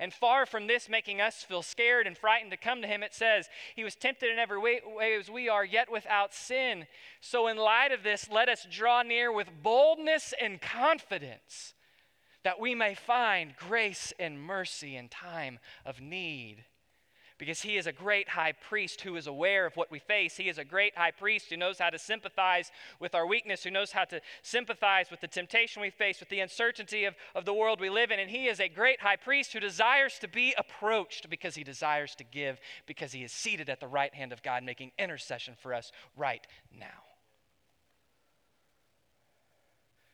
And 0.00 0.14
far 0.14 0.46
from 0.46 0.66
this 0.66 0.88
making 0.88 1.20
us 1.20 1.42
feel 1.42 1.62
scared 1.62 2.06
and 2.06 2.16
frightened 2.16 2.50
to 2.52 2.56
come 2.56 2.80
to 2.80 2.88
him, 2.88 3.02
it 3.02 3.14
says, 3.14 3.50
He 3.76 3.84
was 3.84 3.94
tempted 3.94 4.30
in 4.30 4.38
every 4.38 4.58
way, 4.58 4.80
way, 4.82 5.14
as 5.14 5.30
we 5.30 5.46
are, 5.46 5.64
yet 5.64 5.92
without 5.92 6.32
sin. 6.32 6.86
So, 7.20 7.48
in 7.48 7.58
light 7.58 7.92
of 7.92 8.02
this, 8.02 8.26
let 8.32 8.48
us 8.48 8.66
draw 8.70 9.02
near 9.02 9.30
with 9.30 9.48
boldness 9.62 10.32
and 10.40 10.58
confidence 10.58 11.74
that 12.44 12.58
we 12.58 12.74
may 12.74 12.94
find 12.94 13.54
grace 13.54 14.14
and 14.18 14.40
mercy 14.42 14.96
in 14.96 15.10
time 15.10 15.58
of 15.84 16.00
need 16.00 16.64
because 17.40 17.62
he 17.62 17.78
is 17.78 17.86
a 17.86 17.92
great 17.92 18.28
high 18.28 18.52
priest 18.52 19.00
who 19.00 19.16
is 19.16 19.26
aware 19.26 19.64
of 19.64 19.74
what 19.74 19.90
we 19.90 19.98
face. 19.98 20.36
He 20.36 20.50
is 20.50 20.58
a 20.58 20.64
great 20.64 20.94
high 20.96 21.10
priest 21.10 21.46
who 21.48 21.56
knows 21.56 21.78
how 21.78 21.88
to 21.88 21.98
sympathize 21.98 22.70
with 23.00 23.14
our 23.14 23.26
weakness, 23.26 23.64
who 23.64 23.70
knows 23.70 23.92
how 23.92 24.04
to 24.04 24.20
sympathize 24.42 25.10
with 25.10 25.22
the 25.22 25.26
temptation 25.26 25.80
we 25.80 25.88
face, 25.88 26.20
with 26.20 26.28
the 26.28 26.40
uncertainty 26.40 27.06
of, 27.06 27.14
of 27.34 27.46
the 27.46 27.54
world 27.54 27.80
we 27.80 27.88
live 27.88 28.10
in. 28.10 28.20
And 28.20 28.30
he 28.30 28.46
is 28.46 28.60
a 28.60 28.68
great 28.68 29.00
high 29.00 29.16
priest 29.16 29.54
who 29.54 29.58
desires 29.58 30.18
to 30.18 30.28
be 30.28 30.54
approached 30.58 31.30
because 31.30 31.54
he 31.54 31.64
desires 31.64 32.14
to 32.16 32.24
give, 32.24 32.60
because 32.86 33.12
he 33.12 33.24
is 33.24 33.32
seated 33.32 33.70
at 33.70 33.80
the 33.80 33.88
right 33.88 34.14
hand 34.14 34.34
of 34.34 34.42
God, 34.42 34.62
making 34.62 34.92
intercession 34.98 35.54
for 35.58 35.72
us 35.72 35.92
right 36.16 36.46
now. 36.78 37.09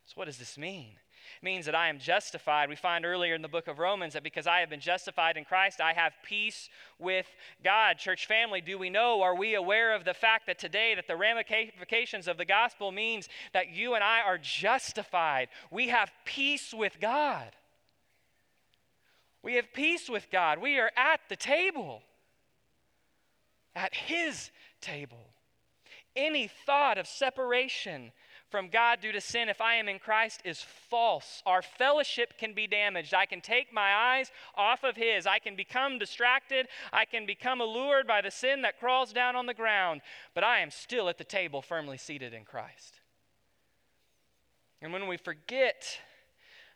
So, 0.07 0.13
what 0.15 0.27
does 0.27 0.39
this 0.39 0.57
mean? 0.57 0.93
It 1.41 1.45
means 1.45 1.67
that 1.67 1.75
I 1.75 1.89
am 1.89 1.99
justified. 1.99 2.69
We 2.69 2.77
find 2.77 3.05
earlier 3.05 3.35
in 3.35 3.43
the 3.43 3.49
book 3.49 3.67
of 3.67 3.81
Romans 3.81 4.13
that 4.13 4.23
because 4.23 4.47
I 4.47 4.61
have 4.61 4.71
been 4.71 4.81
justified 4.81 5.37
in 5.37 5.45
Christ, 5.45 5.81
I 5.81 5.93
have 5.93 6.13
peace 6.25 6.69
with 7.01 7.27
God. 7.65 7.99
Church 7.99 8.27
family, 8.27 8.61
do 8.61 8.79
we 8.79 8.89
know, 8.89 9.23
are 9.23 9.35
we 9.35 9.57
aware 9.57 9.95
of 9.95 10.05
the 10.05 10.15
fact 10.15 10.47
that 10.47 10.61
today 10.61 10.95
that 10.95 11.09
the 11.09 11.17
ramifications 11.17 12.29
of 12.29 12.37
the 12.37 12.45
gospel 12.45 12.93
means 12.93 13.29
that 13.53 13.71
you 13.71 13.95
and 13.95 14.05
I 14.05 14.21
are 14.21 14.39
justified? 14.39 15.49
We 15.73 15.89
have 15.89 16.13
peace 16.25 16.73
with 16.73 17.01
God. 17.01 17.51
We 19.43 19.55
have 19.55 19.73
peace 19.73 20.09
with 20.09 20.31
God. 20.31 20.61
We 20.61 20.79
are 20.79 20.93
at 20.97 21.21
the 21.29 21.37
table, 21.37 22.03
at 23.75 23.95
His 23.95 24.51
table. 24.81 25.31
Any 26.15 26.49
thought 26.65 26.97
of 26.97 27.07
separation 27.07 28.13
from 28.51 28.69
God 28.69 29.01
due 29.01 29.13
to 29.13 29.21
sin, 29.21 29.49
if 29.49 29.61
I 29.61 29.75
am 29.75 29.89
in 29.89 29.99
Christ, 29.99 30.41
is 30.45 30.63
false. 30.63 31.43
Our 31.47 31.63
fellowship 31.63 32.39
can 32.39 32.55
be 32.55 32.67
damaged. 32.67 33.13
I 33.13 33.27
can 33.27 33.41
take 33.41 33.73
my 33.73 33.93
eyes 33.93 34.31
off 34.55 34.85
of 34.85 34.97
His. 34.97 35.27
I 35.27 35.41
can 35.41 35.57
become 35.57 35.99
distracted. 35.99 36.69
I 36.93 37.05
can 37.05 37.27
become 37.27 37.61
allured 37.61 38.07
by 38.07 38.21
the 38.21 38.31
sin 38.31 38.63
that 38.63 38.79
crawls 38.79 39.13
down 39.13 39.35
on 39.35 39.47
the 39.47 39.55
ground. 39.55 40.01
But 40.35 40.45
I 40.45 40.61
am 40.61 40.71
still 40.71 41.09
at 41.09 41.19
the 41.19 41.25
table, 41.25 41.61
firmly 41.61 41.99
seated 41.99 42.33
in 42.33 42.45
Christ. 42.45 43.01
And 44.81 44.93
when 44.93 45.09
we 45.09 45.17
forget 45.17 45.99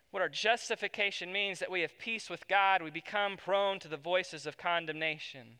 what 0.09 0.21
our 0.21 0.29
justification 0.29 1.31
means, 1.31 1.59
that 1.59 1.71
we 1.71 1.81
have 1.81 1.97
peace 1.97 2.29
with 2.29 2.49
God, 2.49 2.81
we 2.81 2.91
become 2.91 3.37
prone 3.37 3.79
to 3.79 3.87
the 3.87 3.95
voices 3.95 4.45
of 4.45 4.57
condemnation 4.57 5.59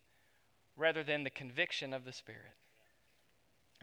rather 0.76 1.04
than 1.04 1.24
the 1.24 1.30
conviction 1.30 1.94
of 1.94 2.04
the 2.04 2.12
Spirit 2.12 2.56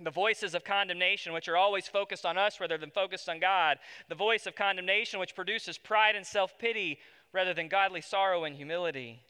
the 0.04 0.10
voices 0.10 0.54
of 0.54 0.64
condemnation, 0.64 1.32
which 1.32 1.48
are 1.48 1.56
always 1.56 1.88
focused 1.88 2.24
on 2.24 2.38
us 2.38 2.60
rather 2.60 2.78
than 2.78 2.90
focused 2.90 3.28
on 3.28 3.40
God, 3.40 3.78
the 4.08 4.14
voice 4.14 4.46
of 4.46 4.54
condemnation, 4.54 5.18
which 5.18 5.34
produces 5.34 5.78
pride 5.78 6.16
and 6.16 6.26
self 6.26 6.58
pity 6.58 6.98
rather 7.32 7.54
than 7.54 7.68
godly 7.68 8.00
sorrow 8.00 8.44
and 8.44 8.56
humility. 8.56 9.22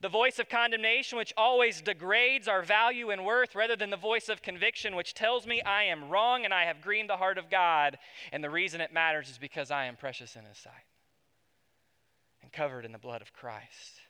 The 0.00 0.08
voice 0.10 0.38
of 0.38 0.50
condemnation, 0.50 1.16
which 1.16 1.32
always 1.38 1.80
degrades 1.80 2.48
our 2.48 2.60
value 2.62 3.10
and 3.10 3.24
worth, 3.24 3.54
rather 3.54 3.76
than 3.76 3.88
the 3.88 3.96
voice 3.96 4.28
of 4.28 4.42
conviction, 4.42 4.94
which 4.94 5.14
tells 5.14 5.46
me 5.46 5.62
I 5.62 5.84
am 5.84 6.10
wrong 6.10 6.44
and 6.44 6.52
I 6.52 6.64
have 6.64 6.82
grieved 6.82 7.08
the 7.08 7.16
heart 7.16 7.38
of 7.38 7.48
God. 7.48 7.96
And 8.30 8.44
the 8.44 8.50
reason 8.50 8.82
it 8.82 8.92
matters 8.92 9.30
is 9.30 9.38
because 9.38 9.70
I 9.70 9.86
am 9.86 9.96
precious 9.96 10.36
in 10.36 10.44
His 10.44 10.58
sight 10.58 10.72
and 12.42 12.52
covered 12.52 12.84
in 12.84 12.92
the 12.92 12.98
blood 12.98 13.22
of 13.22 13.32
Christ. 13.32 14.02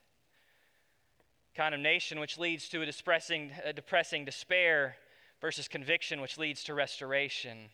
Condemnation, 1.55 2.19
which 2.19 2.37
leads 2.37 2.69
to 2.69 2.83
a 2.83 2.87
depressing, 2.87 3.53
a 3.65 3.73
depressing 3.73 4.25
despair, 4.25 4.97
versus 5.41 5.69
conviction, 5.69 6.21
which 6.21 6.39
leads 6.39 6.65
to 6.65 6.75
restoration. 6.75 7.71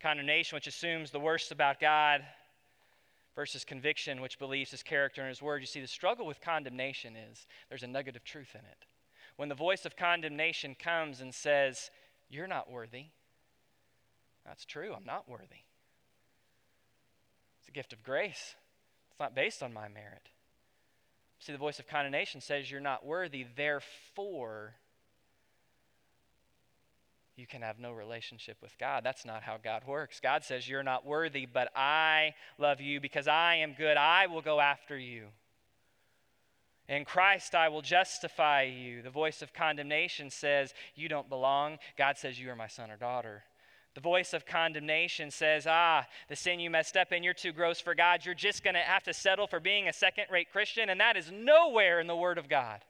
Condemnation, 0.00 0.56
which 0.56 0.66
assumes 0.66 1.10
the 1.10 1.20
worst 1.20 1.52
about 1.52 1.80
God, 1.80 2.22
versus 3.34 3.64
conviction, 3.64 4.20
which 4.20 4.38
believes 4.38 4.70
his 4.70 4.82
character 4.82 5.20
and 5.20 5.28
his 5.28 5.42
word. 5.42 5.60
You 5.60 5.66
see, 5.66 5.80
the 5.80 5.86
struggle 5.86 6.26
with 6.26 6.40
condemnation 6.40 7.14
is 7.16 7.46
there's 7.68 7.82
a 7.82 7.86
nugget 7.86 8.16
of 8.16 8.24
truth 8.24 8.54
in 8.54 8.60
it. 8.60 8.86
When 9.36 9.48
the 9.48 9.54
voice 9.54 9.86
of 9.86 9.96
condemnation 9.96 10.74
comes 10.74 11.20
and 11.20 11.34
says, 11.34 11.90
You're 12.28 12.46
not 12.46 12.70
worthy, 12.70 13.06
that's 14.44 14.64
true, 14.64 14.92
I'm 14.96 15.04
not 15.04 15.28
worthy. 15.28 15.64
It's 17.60 17.68
a 17.68 17.72
gift 17.72 17.92
of 17.92 18.02
grace, 18.02 18.56
it's 19.10 19.20
not 19.20 19.34
based 19.34 19.62
on 19.62 19.72
my 19.72 19.88
merit. 19.88 20.28
See, 21.40 21.52
the 21.52 21.58
voice 21.58 21.78
of 21.78 21.86
condemnation 21.86 22.42
says 22.42 22.70
you're 22.70 22.80
not 22.80 23.04
worthy, 23.04 23.46
therefore, 23.56 24.74
you 27.40 27.46
can 27.46 27.62
have 27.62 27.78
no 27.78 27.90
relationship 27.90 28.58
with 28.60 28.76
God. 28.78 29.02
That's 29.02 29.24
not 29.24 29.42
how 29.42 29.56
God 29.56 29.82
works. 29.86 30.20
God 30.20 30.44
says, 30.44 30.68
You're 30.68 30.82
not 30.82 31.06
worthy, 31.06 31.46
but 31.46 31.70
I 31.74 32.34
love 32.58 32.80
you 32.80 33.00
because 33.00 33.26
I 33.26 33.56
am 33.56 33.72
good. 33.72 33.96
I 33.96 34.26
will 34.26 34.42
go 34.42 34.60
after 34.60 34.98
you. 34.98 35.28
In 36.86 37.04
Christ, 37.04 37.54
I 37.54 37.68
will 37.68 37.82
justify 37.82 38.62
you. 38.62 39.00
The 39.00 39.10
voice 39.10 39.42
of 39.42 39.54
condemnation 39.54 40.28
says, 40.28 40.74
You 40.94 41.08
don't 41.08 41.30
belong. 41.30 41.78
God 41.96 42.18
says, 42.18 42.38
You 42.38 42.50
are 42.50 42.56
my 42.56 42.68
son 42.68 42.90
or 42.90 42.96
daughter. 42.96 43.44
The 43.94 44.00
voice 44.00 44.34
of 44.34 44.44
condemnation 44.44 45.30
says, 45.30 45.66
Ah, 45.66 46.06
the 46.28 46.36
sin 46.36 46.60
you 46.60 46.68
messed 46.68 46.96
up 46.96 47.10
in, 47.10 47.22
you're 47.22 47.32
too 47.32 47.52
gross 47.52 47.80
for 47.80 47.94
God. 47.94 48.26
You're 48.26 48.34
just 48.34 48.62
going 48.62 48.74
to 48.74 48.80
have 48.80 49.04
to 49.04 49.14
settle 49.14 49.46
for 49.46 49.60
being 49.60 49.88
a 49.88 49.92
second 49.92 50.26
rate 50.30 50.52
Christian. 50.52 50.90
And 50.90 51.00
that 51.00 51.16
is 51.16 51.32
nowhere 51.32 52.00
in 52.00 52.06
the 52.06 52.14
Word 52.14 52.36
of 52.36 52.48
God. 52.48 52.84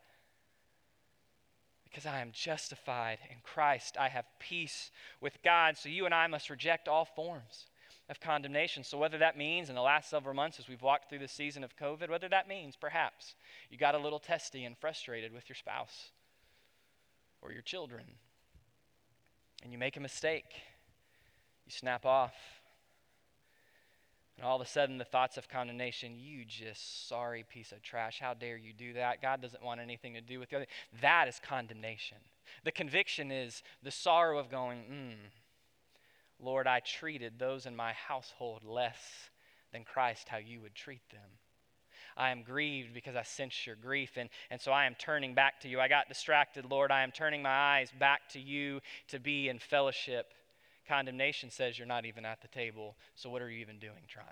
Because 1.90 2.06
I 2.06 2.20
am 2.20 2.30
justified 2.32 3.18
in 3.28 3.38
Christ, 3.42 3.96
I 3.98 4.08
have 4.08 4.26
peace 4.38 4.90
with 5.20 5.42
God. 5.42 5.76
So 5.76 5.88
you 5.88 6.06
and 6.06 6.14
I 6.14 6.28
must 6.28 6.48
reject 6.48 6.86
all 6.86 7.04
forms 7.04 7.66
of 8.08 8.20
condemnation. 8.20 8.82
So, 8.84 8.98
whether 8.98 9.18
that 9.18 9.38
means 9.38 9.68
in 9.68 9.76
the 9.76 9.80
last 9.80 10.10
several 10.10 10.34
months 10.34 10.58
as 10.58 10.68
we've 10.68 10.82
walked 10.82 11.08
through 11.08 11.20
the 11.20 11.28
season 11.28 11.62
of 11.64 11.76
COVID, 11.76 12.10
whether 12.10 12.28
that 12.28 12.48
means 12.48 12.76
perhaps 12.76 13.34
you 13.70 13.78
got 13.78 13.94
a 13.94 13.98
little 13.98 14.18
testy 14.18 14.64
and 14.64 14.76
frustrated 14.76 15.32
with 15.32 15.48
your 15.48 15.56
spouse 15.56 16.10
or 17.40 17.52
your 17.52 17.62
children, 17.62 18.04
and 19.62 19.72
you 19.72 19.78
make 19.78 19.96
a 19.96 20.00
mistake, 20.00 20.52
you 21.64 21.72
snap 21.72 22.04
off, 22.04 22.34
and 24.40 24.48
all 24.48 24.56
of 24.56 24.66
a 24.66 24.70
sudden, 24.70 24.96
the 24.96 25.04
thoughts 25.04 25.36
of 25.36 25.50
condemnation, 25.50 26.18
you 26.18 26.46
just 26.46 27.10
sorry 27.10 27.44
piece 27.46 27.72
of 27.72 27.82
trash. 27.82 28.20
How 28.20 28.32
dare 28.32 28.56
you 28.56 28.72
do 28.72 28.94
that? 28.94 29.20
God 29.20 29.42
doesn't 29.42 29.62
want 29.62 29.82
anything 29.82 30.14
to 30.14 30.22
do 30.22 30.40
with 30.40 30.50
other. 30.54 30.66
That 31.02 31.28
is 31.28 31.38
condemnation. 31.46 32.16
The 32.64 32.72
conviction 32.72 33.30
is 33.30 33.62
the 33.82 33.90
sorrow 33.90 34.38
of 34.38 34.50
going, 34.50 34.78
mm, 34.90 35.14
Lord, 36.42 36.66
I 36.66 36.80
treated 36.80 37.38
those 37.38 37.66
in 37.66 37.76
my 37.76 37.92
household 37.92 38.64
less 38.64 38.96
than 39.74 39.84
Christ, 39.84 40.30
how 40.30 40.38
you 40.38 40.62
would 40.62 40.74
treat 40.74 41.06
them. 41.10 41.20
I 42.16 42.30
am 42.30 42.42
grieved 42.42 42.94
because 42.94 43.16
I 43.16 43.22
sense 43.24 43.66
your 43.66 43.76
grief, 43.76 44.12
and, 44.16 44.30
and 44.50 44.58
so 44.58 44.72
I 44.72 44.86
am 44.86 44.94
turning 44.98 45.34
back 45.34 45.60
to 45.60 45.68
you. 45.68 45.80
I 45.80 45.88
got 45.88 46.08
distracted, 46.08 46.64
Lord. 46.64 46.90
I 46.90 47.02
am 47.02 47.12
turning 47.12 47.42
my 47.42 47.50
eyes 47.50 47.90
back 47.98 48.30
to 48.30 48.40
you 48.40 48.80
to 49.08 49.20
be 49.20 49.50
in 49.50 49.58
fellowship 49.58 50.32
Condemnation 50.90 51.50
says 51.50 51.78
you're 51.78 51.86
not 51.86 52.04
even 52.04 52.24
at 52.24 52.42
the 52.42 52.48
table, 52.48 52.96
so 53.14 53.30
what 53.30 53.42
are 53.42 53.48
you 53.48 53.60
even 53.60 53.78
doing 53.78 54.02
trying? 54.08 54.26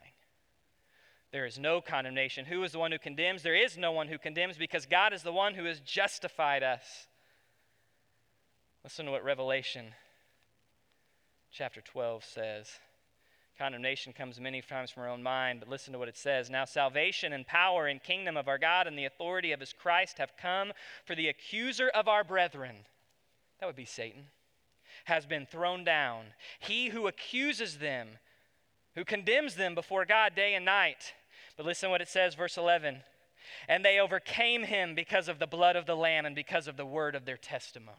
There 1.30 1.46
is 1.46 1.56
no 1.56 1.80
condemnation. 1.80 2.46
Who 2.46 2.64
is 2.64 2.72
the 2.72 2.80
one 2.80 2.90
who 2.90 2.98
condemns? 2.98 3.44
There 3.44 3.54
is 3.54 3.78
no 3.78 3.92
one 3.92 4.08
who 4.08 4.18
condemns 4.18 4.56
because 4.56 4.84
God 4.84 5.12
is 5.12 5.22
the 5.22 5.32
one 5.32 5.54
who 5.54 5.66
has 5.66 5.78
justified 5.78 6.64
us. 6.64 7.06
Listen 8.82 9.06
to 9.06 9.12
what 9.12 9.22
Revelation 9.22 9.94
chapter 11.52 11.80
12 11.80 12.24
says. 12.24 12.66
Condemnation 13.56 14.12
comes 14.12 14.40
many 14.40 14.60
times 14.60 14.90
from 14.90 15.04
our 15.04 15.10
own 15.10 15.22
mind, 15.22 15.60
but 15.60 15.68
listen 15.68 15.92
to 15.92 15.98
what 16.00 16.08
it 16.08 16.16
says. 16.16 16.50
Now, 16.50 16.64
salvation 16.64 17.32
and 17.32 17.46
power 17.46 17.86
and 17.86 18.02
kingdom 18.02 18.36
of 18.36 18.48
our 18.48 18.58
God 18.58 18.88
and 18.88 18.98
the 18.98 19.04
authority 19.04 19.52
of 19.52 19.60
his 19.60 19.72
Christ 19.72 20.18
have 20.18 20.36
come 20.36 20.72
for 21.04 21.14
the 21.14 21.28
accuser 21.28 21.88
of 21.88 22.08
our 22.08 22.24
brethren. 22.24 22.78
That 23.60 23.66
would 23.66 23.76
be 23.76 23.84
Satan 23.84 24.24
has 25.08 25.26
been 25.26 25.46
thrown 25.46 25.84
down. 25.84 26.26
He 26.60 26.88
who 26.88 27.06
accuses 27.06 27.78
them, 27.78 28.08
who 28.94 29.04
condemns 29.04 29.56
them 29.56 29.74
before 29.74 30.04
God 30.04 30.34
day 30.34 30.54
and 30.54 30.64
night. 30.64 31.14
But 31.56 31.66
listen 31.66 31.90
what 31.90 32.00
it 32.00 32.08
says, 32.08 32.34
verse 32.34 32.56
11. 32.56 32.98
And 33.68 33.84
they 33.84 33.98
overcame 33.98 34.62
him 34.62 34.94
because 34.94 35.28
of 35.28 35.38
the 35.38 35.46
blood 35.46 35.76
of 35.76 35.86
the 35.86 35.96
Lamb 35.96 36.26
and 36.26 36.36
because 36.36 36.68
of 36.68 36.76
the 36.76 36.86
word 36.86 37.14
of 37.14 37.24
their 37.24 37.36
testimony. 37.36 37.96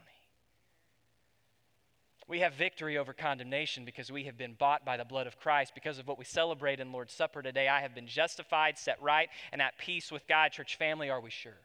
We 2.28 2.40
have 2.42 2.54
victory 2.54 2.96
over 2.96 3.12
condemnation 3.12 3.86
because 3.86 4.12
we 4.12 4.26
have 4.26 4.38
been 4.38 4.54
bought 4.54 4.86
by 4.86 4.98
the 4.98 5.04
blood 5.04 5.26
of 5.26 5.40
Christ. 5.40 5.74
Because 5.74 5.98
of 5.98 6.08
what 6.08 6.20
we 6.20 6.26
celebrate 6.26 6.80
in 6.80 6.92
Lord's 6.92 7.14
Supper 7.14 7.42
today, 7.42 7.68
I 7.68 7.82
have 7.82 7.96
been 7.96 8.06
justified, 8.06 8.78
set 8.78 9.02
right, 9.02 9.30
and 9.52 9.64
at 9.64 9.80
peace 9.80 10.12
with 10.12 10.28
God. 10.28 10.52
Church 10.52 10.78
family, 10.78 11.10
are 11.10 11.20
we 11.20 11.32
sure? 11.32 11.58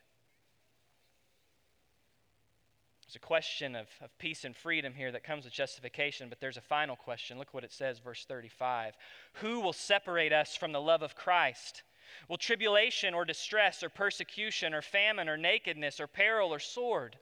There's 3.06 3.16
a 3.16 3.20
question 3.20 3.76
of, 3.76 3.86
of 4.00 4.16
peace 4.18 4.44
and 4.44 4.56
freedom 4.56 4.94
here 4.94 5.12
that 5.12 5.24
comes 5.24 5.44
with 5.44 5.52
justification, 5.52 6.28
but 6.28 6.40
there's 6.40 6.56
a 6.56 6.62
final 6.62 6.96
question. 6.96 7.38
Look 7.38 7.52
what 7.52 7.64
it 7.64 7.72
says, 7.72 7.98
verse 7.98 8.24
35. 8.26 8.94
Who 9.34 9.60
will 9.60 9.72
separate 9.72 10.32
us 10.32 10.56
from 10.56 10.72
the 10.72 10.80
love 10.80 11.02
of 11.02 11.14
Christ? 11.14 11.82
Will 12.28 12.38
tribulation 12.38 13.14
or 13.14 13.24
distress 13.24 13.82
or 13.82 13.88
persecution 13.88 14.74
or 14.74 14.82
famine 14.82 15.28
or 15.28 15.36
nakedness 15.36 16.00
or 16.00 16.06
peril 16.06 16.52
or 16.52 16.58
sword? 16.58 17.16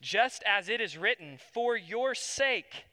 Just 0.00 0.42
as 0.44 0.68
it 0.68 0.80
is 0.80 0.98
written, 0.98 1.38
for 1.52 1.76
your 1.76 2.14
sake 2.14 2.84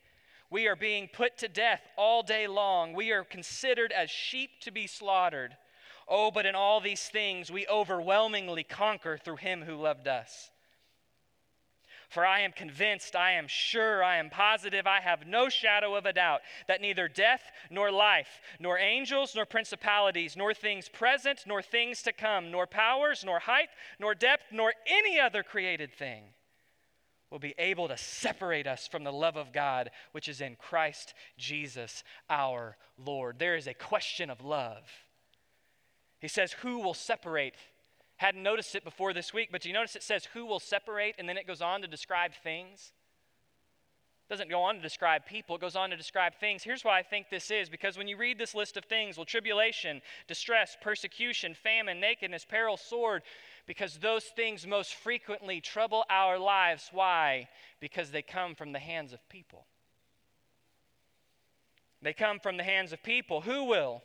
we 0.52 0.68
are 0.68 0.76
being 0.76 1.10
put 1.12 1.38
to 1.38 1.48
death 1.48 1.82
all 1.98 2.24
day 2.24 2.46
long. 2.46 2.94
We 2.94 3.12
are 3.12 3.24
considered 3.24 3.94
as 3.94 4.12
sheep 4.12 4.50
to 4.62 4.72
be 4.72 4.86
slaughtered. 4.86 5.56
Oh, 6.08 6.30
but 6.30 6.46
in 6.46 6.56
all 6.56 6.82
these 6.82 7.08
things 7.08 7.50
we 7.50 7.66
overwhelmingly 7.68 8.64
conquer 8.64 9.18
through 9.18 9.38
him 9.38 9.62
who 9.62 9.76
loved 9.76 10.10
us. 10.10 10.52
For 12.12 12.26
I 12.26 12.41
am 12.41 12.52
convinced, 12.52 13.15
I 13.15 13.32
am 13.32 13.47
sure, 13.47 14.04
I 14.04 14.17
am 14.17 14.30
positive, 14.30 14.86
I 14.86 15.00
have 15.00 15.26
no 15.26 15.47
shadow 15.47 15.95
of 15.95 16.06
a 16.06 16.12
doubt 16.12 16.41
that 16.67 16.82
neither 16.82 17.08
death 17.08 17.41
nor 17.69 17.89
life, 17.89 18.41
nor 18.60 18.78
angels 18.78 19.34
nor 19.34 19.45
principalities, 19.45 20.36
nor 20.36 20.54
things 20.54 20.89
present 20.89 21.45
nor 21.47 21.62
things 21.62 22.02
to 22.04 22.12
come, 22.12 22.52
nor 22.52 22.67
powers, 22.67 23.24
nor 23.26 23.39
height, 23.39 23.69
nor 23.97 24.13
depth, 24.13 24.52
nor 24.52 24.74
any 24.86 25.21
other 25.21 25.41
created 25.41 25.93
thing 25.93 26.24
will 27.30 27.39
be 27.39 27.56
able 27.58 27.88
to 27.88 27.95
separate 27.95 28.67
us 28.67 28.89
from 28.89 29.06
the 29.06 29.13
love 29.13 29.38
of 29.38 29.54
God 29.54 29.89
which 30.12 30.28
is 30.28 30.41
in 30.41 30.58
Christ 30.58 31.13
Jesus 31.38 32.04
our 32.30 32.76
Lord. 32.97 33.39
There 33.39 33.56
is 33.56 33.67
a 33.67 33.74
question 33.74 34.30
of 34.30 34.43
love. 34.43 34.84
He 36.19 36.28
says, 36.28 36.52
Who 36.52 36.80
will 36.80 36.93
separate 36.93 37.56
Hadn't 38.22 38.44
noticed 38.44 38.76
it 38.76 38.84
before 38.84 39.14
this 39.14 39.34
week, 39.34 39.50
but 39.52 39.66
you 39.66 39.74
notice 39.74 39.96
it 39.96 40.04
says 40.04 40.26
who 40.26 40.46
will 40.46 40.60
separate, 40.60 41.16
and 41.18 41.28
then 41.28 41.38
it 41.38 41.48
goes 41.48 41.60
on 41.60 41.82
to 41.82 41.88
describe 41.88 42.34
things. 42.44 42.94
It 44.28 44.32
doesn't 44.32 44.48
go 44.48 44.62
on 44.62 44.76
to 44.76 44.82
describe 44.82 45.26
people, 45.26 45.56
it 45.56 45.62
goes 45.62 45.76
on 45.76 45.90
to 45.90 45.98
describe 45.98 46.36
things. 46.36 46.62
Here's 46.62 46.86
why 46.86 47.00
I 47.00 47.02
think 47.02 47.32
this 47.32 47.50
is 47.50 47.68
because 47.68 47.98
when 47.98 48.08
you 48.08 48.18
read 48.18 48.38
this 48.38 48.54
list 48.54 48.78
of 48.78 48.86
things, 48.86 49.18
well, 49.18 49.26
tribulation, 49.26 50.04
distress, 50.28 50.78
persecution, 50.80 51.56
famine, 51.56 52.00
nakedness, 52.00 52.46
peril, 52.46 52.78
sword, 52.78 53.24
because 53.66 53.98
those 53.98 54.26
things 54.26 54.68
most 54.68 54.94
frequently 54.94 55.60
trouble 55.60 56.06
our 56.08 56.38
lives. 56.38 56.92
Why? 56.94 57.48
Because 57.80 58.12
they 58.12 58.22
come 58.22 58.54
from 58.54 58.72
the 58.72 58.78
hands 58.78 59.14
of 59.14 59.30
people. 59.30 59.66
They 62.04 62.14
come 62.14 62.40
from 62.40 62.58
the 62.58 62.64
hands 62.64 62.94
of 62.94 63.02
people. 63.02 63.42
Who 63.42 63.64
will? 63.64 64.04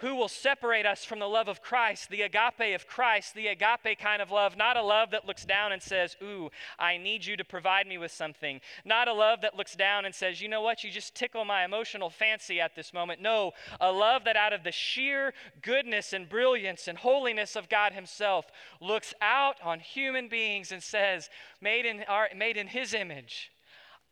Who 0.00 0.14
will 0.14 0.28
separate 0.28 0.86
us 0.86 1.04
from 1.04 1.18
the 1.18 1.28
love 1.28 1.46
of 1.46 1.60
Christ, 1.60 2.08
the 2.08 2.22
agape 2.22 2.74
of 2.74 2.86
Christ, 2.86 3.34
the 3.34 3.48
agape 3.48 3.98
kind 3.98 4.22
of 4.22 4.30
love? 4.30 4.56
Not 4.56 4.78
a 4.78 4.82
love 4.82 5.10
that 5.10 5.26
looks 5.26 5.44
down 5.44 5.72
and 5.72 5.82
says, 5.82 6.16
Ooh, 6.22 6.50
I 6.78 6.96
need 6.96 7.26
you 7.26 7.36
to 7.36 7.44
provide 7.44 7.86
me 7.86 7.98
with 7.98 8.10
something. 8.10 8.62
Not 8.84 9.08
a 9.08 9.12
love 9.12 9.42
that 9.42 9.56
looks 9.56 9.74
down 9.74 10.06
and 10.06 10.14
says, 10.14 10.40
You 10.40 10.48
know 10.48 10.62
what? 10.62 10.82
You 10.82 10.90
just 10.90 11.14
tickle 11.14 11.44
my 11.44 11.66
emotional 11.66 12.08
fancy 12.08 12.62
at 12.62 12.74
this 12.74 12.94
moment. 12.94 13.20
No, 13.20 13.52
a 13.78 13.92
love 13.92 14.24
that 14.24 14.36
out 14.36 14.54
of 14.54 14.64
the 14.64 14.72
sheer 14.72 15.34
goodness 15.60 16.14
and 16.14 16.30
brilliance 16.30 16.88
and 16.88 16.96
holiness 16.96 17.54
of 17.54 17.68
God 17.68 17.92
Himself 17.92 18.46
looks 18.80 19.12
out 19.20 19.56
on 19.62 19.80
human 19.80 20.28
beings 20.28 20.72
and 20.72 20.82
says, 20.82 21.28
Made 21.60 21.84
in, 21.84 22.04
our, 22.08 22.30
made 22.34 22.56
in 22.56 22.68
His 22.68 22.94
image. 22.94 23.52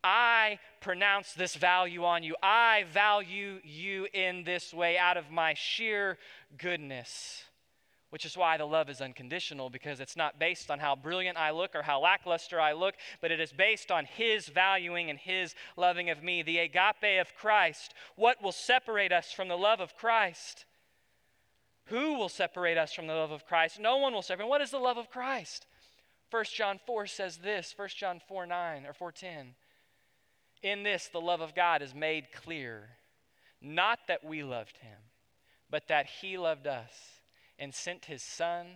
I 0.02 0.58
pronounce 0.80 1.32
this 1.32 1.54
value 1.56 2.04
on 2.04 2.22
you. 2.22 2.36
I 2.42 2.84
value 2.92 3.60
you 3.64 4.06
in 4.12 4.44
this 4.44 4.72
way 4.72 4.96
out 4.96 5.16
of 5.16 5.30
my 5.30 5.54
sheer 5.54 6.18
goodness. 6.56 7.44
Which 8.10 8.24
is 8.24 8.38
why 8.38 8.56
the 8.56 8.64
love 8.64 8.88
is 8.88 9.02
unconditional 9.02 9.68
because 9.68 10.00
it's 10.00 10.16
not 10.16 10.38
based 10.38 10.70
on 10.70 10.78
how 10.78 10.96
brilliant 10.96 11.36
I 11.36 11.50
look 11.50 11.74
or 11.74 11.82
how 11.82 12.00
lackluster 12.00 12.58
I 12.58 12.72
look, 12.72 12.94
but 13.20 13.30
it 13.30 13.38
is 13.38 13.52
based 13.52 13.90
on 13.90 14.06
His 14.06 14.48
valuing 14.48 15.10
and 15.10 15.18
His 15.18 15.54
loving 15.76 16.08
of 16.08 16.22
me. 16.22 16.42
The 16.42 16.58
agape 16.58 17.20
of 17.20 17.34
Christ. 17.34 17.92
What 18.16 18.42
will 18.42 18.52
separate 18.52 19.12
us 19.12 19.30
from 19.30 19.48
the 19.48 19.58
love 19.58 19.80
of 19.80 19.94
Christ? 19.94 20.64
Who 21.86 22.14
will 22.14 22.30
separate 22.30 22.78
us 22.78 22.94
from 22.94 23.08
the 23.08 23.14
love 23.14 23.30
of 23.30 23.46
Christ? 23.46 23.78
No 23.78 23.98
one 23.98 24.14
will 24.14 24.22
separate. 24.22 24.48
What 24.48 24.62
is 24.62 24.70
the 24.70 24.78
love 24.78 24.96
of 24.96 25.10
Christ? 25.10 25.66
1 26.30 26.44
John 26.54 26.78
4 26.86 27.06
says 27.06 27.38
this 27.38 27.74
1 27.76 27.88
John 27.96 28.20
4 28.26 28.46
9 28.46 28.86
or 28.86 28.92
4 28.92 29.12
10. 29.12 29.54
In 30.62 30.82
this, 30.82 31.08
the 31.08 31.20
love 31.20 31.40
of 31.40 31.54
God 31.54 31.82
is 31.82 31.94
made 31.94 32.32
clear. 32.32 32.88
Not 33.60 34.00
that 34.08 34.24
we 34.24 34.42
loved 34.42 34.78
him, 34.78 34.98
but 35.70 35.88
that 35.88 36.06
he 36.06 36.38
loved 36.38 36.66
us 36.66 36.92
and 37.58 37.74
sent 37.74 38.06
his 38.06 38.22
Son 38.22 38.66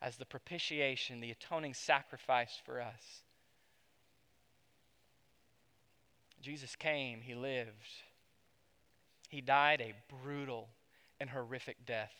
as 0.00 0.16
the 0.16 0.26
propitiation, 0.26 1.20
the 1.20 1.30
atoning 1.30 1.74
sacrifice 1.74 2.60
for 2.64 2.80
us. 2.80 3.22
Jesus 6.40 6.76
came, 6.76 7.20
he 7.20 7.34
lived. 7.34 7.70
He 9.28 9.40
died 9.40 9.80
a 9.80 9.94
brutal 10.22 10.68
and 11.18 11.30
horrific 11.30 11.86
death. 11.86 12.12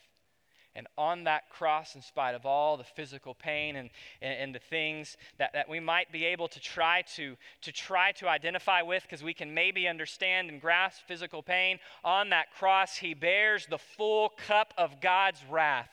And 0.77 0.87
on 0.99 1.25
that 1.25 1.49
cross, 1.49 1.95
in 1.95 2.03
spite 2.03 2.35
of 2.35 2.45
all 2.45 2.77
the 2.77 2.85
physical 2.85 3.35
pain 3.35 3.77
and, 3.77 3.89
and, 4.21 4.39
and 4.39 4.55
the 4.55 4.59
things 4.59 5.17
that, 5.39 5.55
that 5.55 5.71
we 5.71 5.81
might 5.81 6.13
be 6.13 6.27
able 6.27 6.49
to 6.49 6.61
try 6.61 7.03
to, 7.17 7.35
to 7.63 7.73
try 7.73 8.13
to 8.13 8.29
identify 8.29 8.83
with, 8.83 9.03
because 9.03 9.25
we 9.25 9.33
can 9.33 9.55
maybe 9.55 9.89
understand 9.89 10.51
and 10.51 10.61
grasp 10.61 11.01
physical 11.09 11.43
pain, 11.43 11.79
on 12.05 12.29
that 12.29 12.53
cross, 12.53 12.99
he 12.99 13.15
bears 13.15 13.67
the 13.71 13.79
full 13.79 14.29
cup 14.47 14.75
of 14.77 15.01
God's 15.01 15.43
wrath. 15.51 15.89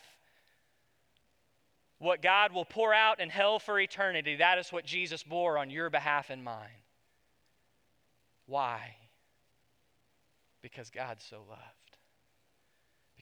What 2.00 2.22
God 2.22 2.52
will 2.52 2.66
pour 2.66 2.94
out 2.94 3.22
in 3.22 3.30
hell 3.30 3.60
for 3.60 3.80
eternity, 3.80 4.36
that 4.36 4.58
is 4.58 4.74
what 4.74 4.84
Jesus 4.84 5.24
bore 5.24 5.58
on 5.58 5.70
your 5.70 5.90
behalf 5.90 6.30
and 6.30 6.44
mine. 6.44 6.84
Why? 8.48 8.96
Because 10.62 10.90
God 10.90 11.22
so 11.22 11.38
loved. 11.50 11.83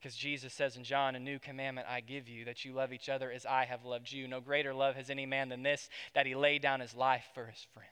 Because 0.02 0.16
Jesus 0.16 0.52
says 0.52 0.78
in 0.78 0.84
John, 0.84 1.16
A 1.16 1.20
new 1.20 1.38
commandment 1.38 1.88
I 1.88 2.02
give 2.02 2.28
you, 2.28 2.46
that 2.46 2.66
you 2.66 2.74
love 2.74 2.92
each 2.92 3.08
other 3.08 3.32
as 3.32 3.46
I 3.46 3.66
have 3.66 3.86
loved 3.86 4.12
you. 4.12 4.28
No 4.28 4.42
greater 4.42 4.74
love 4.74 4.96
has 4.96 5.12
any 5.12 5.28
man 5.28 5.50
than 5.50 5.62
this, 5.62 5.90
that 6.16 6.26
he 6.26 6.34
laid 6.34 6.64
down 6.64 6.80
his 6.80 6.96
life 6.96 7.26
for 7.36 7.46
his 7.46 7.68
friends. 7.72 7.90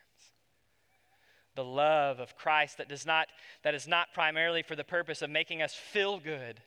The 1.53 1.63
love 1.63 2.19
of 2.19 2.35
Christ 2.35 2.77
that, 2.77 2.89
does 2.89 3.05
not, 3.05 3.27
that 3.63 3.75
is 3.75 3.87
not 3.87 4.13
primarily 4.13 4.63
for 4.63 4.75
the 4.75 4.83
purpose 4.83 5.21
of 5.21 5.29
making 5.29 5.61
us 5.61 5.75
feel 5.75 6.19
good, 6.19 6.61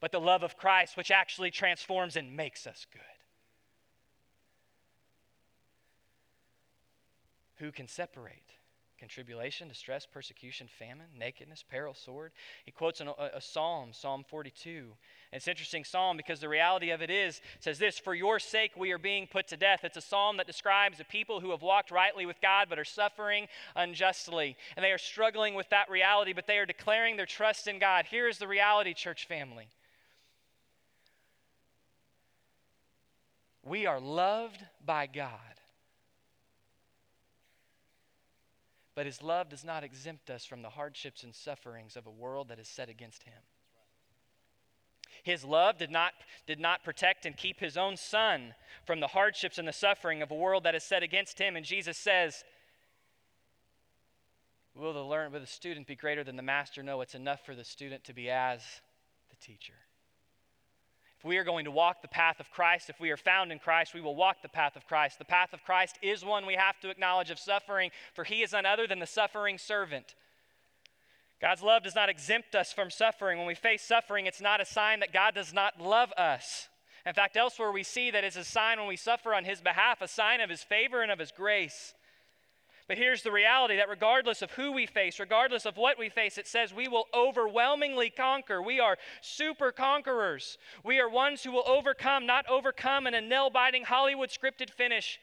but 0.00 0.12
the 0.12 0.20
love 0.20 0.42
of 0.42 0.58
Christ 0.58 0.96
which 0.96 1.10
actually 1.10 1.50
transforms 1.50 2.16
and 2.16 2.36
makes 2.36 2.66
us 2.66 2.86
good. 2.92 3.00
Who 7.56 7.72
can 7.72 7.88
separate? 7.88 8.51
Can 9.02 9.08
tribulation, 9.08 9.66
distress, 9.66 10.06
persecution, 10.06 10.68
famine, 10.78 11.06
nakedness, 11.18 11.64
peril, 11.68 11.92
sword? 11.92 12.30
He 12.64 12.70
quotes 12.70 13.00
an, 13.00 13.08
a, 13.08 13.30
a, 13.34 13.40
psalm, 13.40 13.88
Psalm 13.92 14.22
42. 14.22 14.70
And 14.70 14.92
it's 15.32 15.48
interesting 15.48 15.82
psalm 15.82 16.16
because 16.16 16.38
the 16.38 16.48
reality 16.48 16.90
of 16.90 17.02
it 17.02 17.10
is, 17.10 17.40
says 17.58 17.80
this, 17.80 17.98
For 17.98 18.14
your 18.14 18.38
sake 18.38 18.76
we 18.76 18.92
are 18.92 18.98
being 18.98 19.26
put 19.26 19.48
to 19.48 19.56
death. 19.56 19.80
It's 19.82 19.96
a 19.96 20.00
psalm 20.00 20.36
that 20.36 20.46
describes 20.46 21.00
a 21.00 21.04
people 21.04 21.40
who 21.40 21.50
have 21.50 21.62
walked 21.62 21.90
rightly 21.90 22.26
with 22.26 22.40
God 22.40 22.68
but 22.68 22.78
are 22.78 22.84
suffering 22.84 23.48
unjustly. 23.74 24.56
And 24.76 24.84
they 24.84 24.92
are 24.92 24.98
struggling 24.98 25.54
with 25.54 25.68
that 25.70 25.90
reality, 25.90 26.32
but 26.32 26.46
they 26.46 26.58
are 26.58 26.64
declaring 26.64 27.16
their 27.16 27.26
trust 27.26 27.66
in 27.66 27.80
God. 27.80 28.04
Here 28.08 28.28
is 28.28 28.38
the 28.38 28.46
reality, 28.46 28.94
church 28.94 29.26
family. 29.26 29.66
We 33.64 33.84
are 33.86 33.98
loved 33.98 34.64
by 34.86 35.08
God. 35.08 35.40
But 38.94 39.06
his 39.06 39.22
love 39.22 39.48
does 39.48 39.64
not 39.64 39.84
exempt 39.84 40.28
us 40.28 40.44
from 40.44 40.62
the 40.62 40.70
hardships 40.70 41.22
and 41.22 41.34
sufferings 41.34 41.96
of 41.96 42.06
a 42.06 42.10
world 42.10 42.48
that 42.48 42.58
is 42.58 42.68
set 42.68 42.88
against 42.88 43.22
him. 43.22 43.42
His 45.22 45.44
love 45.44 45.78
did 45.78 45.90
not, 45.90 46.12
did 46.46 46.58
not 46.58 46.84
protect 46.84 47.26
and 47.26 47.36
keep 47.36 47.60
his 47.60 47.76
own 47.76 47.96
son 47.96 48.54
from 48.84 49.00
the 49.00 49.08
hardships 49.08 49.58
and 49.58 49.68
the 49.68 49.72
suffering 49.72 50.20
of 50.20 50.30
a 50.30 50.34
world 50.34 50.64
that 50.64 50.74
is 50.74 50.82
set 50.82 51.02
against 51.02 51.38
him. 51.38 51.54
And 51.56 51.64
Jesus 51.64 51.96
says, 51.96 52.44
Will 54.74 54.94
the, 54.94 55.04
learn, 55.04 55.32
will 55.32 55.40
the 55.40 55.46
student 55.46 55.86
be 55.86 55.96
greater 55.96 56.24
than 56.24 56.36
the 56.36 56.42
master? 56.42 56.82
No, 56.82 57.02
it's 57.02 57.14
enough 57.14 57.44
for 57.44 57.54
the 57.54 57.64
student 57.64 58.04
to 58.04 58.14
be 58.14 58.30
as 58.30 58.62
the 59.28 59.36
teacher. 59.36 59.74
If 61.22 61.28
we 61.28 61.38
are 61.38 61.44
going 61.44 61.66
to 61.66 61.70
walk 61.70 62.02
the 62.02 62.08
path 62.08 62.40
of 62.40 62.50
Christ, 62.50 62.90
if 62.90 62.98
we 62.98 63.12
are 63.12 63.16
found 63.16 63.52
in 63.52 63.60
Christ, 63.60 63.94
we 63.94 64.00
will 64.00 64.16
walk 64.16 64.42
the 64.42 64.48
path 64.48 64.74
of 64.74 64.88
Christ. 64.88 65.20
The 65.20 65.24
path 65.24 65.52
of 65.52 65.62
Christ 65.62 65.96
is 66.02 66.24
one 66.24 66.46
we 66.46 66.54
have 66.54 66.80
to 66.80 66.90
acknowledge 66.90 67.30
of 67.30 67.38
suffering, 67.38 67.92
for 68.12 68.24
he 68.24 68.42
is 68.42 68.50
none 68.50 68.66
other 68.66 68.88
than 68.88 68.98
the 68.98 69.06
suffering 69.06 69.56
servant. 69.56 70.16
God's 71.40 71.62
love 71.62 71.84
does 71.84 71.94
not 71.94 72.08
exempt 72.08 72.56
us 72.56 72.72
from 72.72 72.90
suffering. 72.90 73.38
When 73.38 73.46
we 73.46 73.54
face 73.54 73.82
suffering, 73.82 74.26
it's 74.26 74.40
not 74.40 74.60
a 74.60 74.64
sign 74.64 74.98
that 74.98 75.12
God 75.12 75.36
does 75.36 75.54
not 75.54 75.80
love 75.80 76.10
us. 76.18 76.68
In 77.06 77.14
fact, 77.14 77.36
elsewhere 77.36 77.70
we 77.70 77.84
see 77.84 78.10
that 78.10 78.24
it's 78.24 78.34
a 78.34 78.42
sign 78.42 78.80
when 78.80 78.88
we 78.88 78.96
suffer 78.96 79.32
on 79.32 79.44
his 79.44 79.60
behalf, 79.60 80.02
a 80.02 80.08
sign 80.08 80.40
of 80.40 80.50
his 80.50 80.64
favor 80.64 81.02
and 81.02 81.12
of 81.12 81.20
his 81.20 81.30
grace. 81.30 81.94
But 82.92 82.98
here's 82.98 83.22
the 83.22 83.32
reality 83.32 83.78
that 83.78 83.88
regardless 83.88 84.42
of 84.42 84.50
who 84.50 84.70
we 84.70 84.84
face, 84.84 85.18
regardless 85.18 85.64
of 85.64 85.78
what 85.78 85.98
we 85.98 86.10
face, 86.10 86.36
it 86.36 86.46
says 86.46 86.74
we 86.74 86.88
will 86.88 87.06
overwhelmingly 87.14 88.10
conquer. 88.10 88.60
We 88.60 88.80
are 88.80 88.98
super 89.22 89.72
conquerors. 89.72 90.58
We 90.84 91.00
are 91.00 91.08
ones 91.08 91.42
who 91.42 91.52
will 91.52 91.66
overcome, 91.66 92.26
not 92.26 92.46
overcome 92.50 93.06
in 93.06 93.14
a 93.14 93.20
nail 93.22 93.48
biting 93.48 93.84
Hollywood 93.84 94.28
scripted 94.28 94.68
finish, 94.68 95.18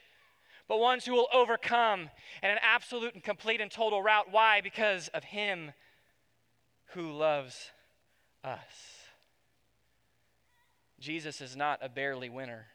but 0.68 0.80
ones 0.80 1.06
who 1.06 1.14
will 1.14 1.28
overcome 1.32 2.10
in 2.42 2.50
an 2.50 2.58
absolute 2.64 3.14
and 3.14 3.24
complete 3.24 3.62
and 3.62 3.70
total 3.70 4.02
rout. 4.02 4.32
Why? 4.32 4.62
Because 4.62 5.10
of 5.10 5.24
Him 5.24 5.72
who 6.94 7.12
loves 7.12 7.70
us. 8.44 9.04
Jesus 11.00 11.40
is 11.40 11.56
not 11.56 11.78
a 11.84 11.88
barely 11.88 12.30
winner, 12.30 12.66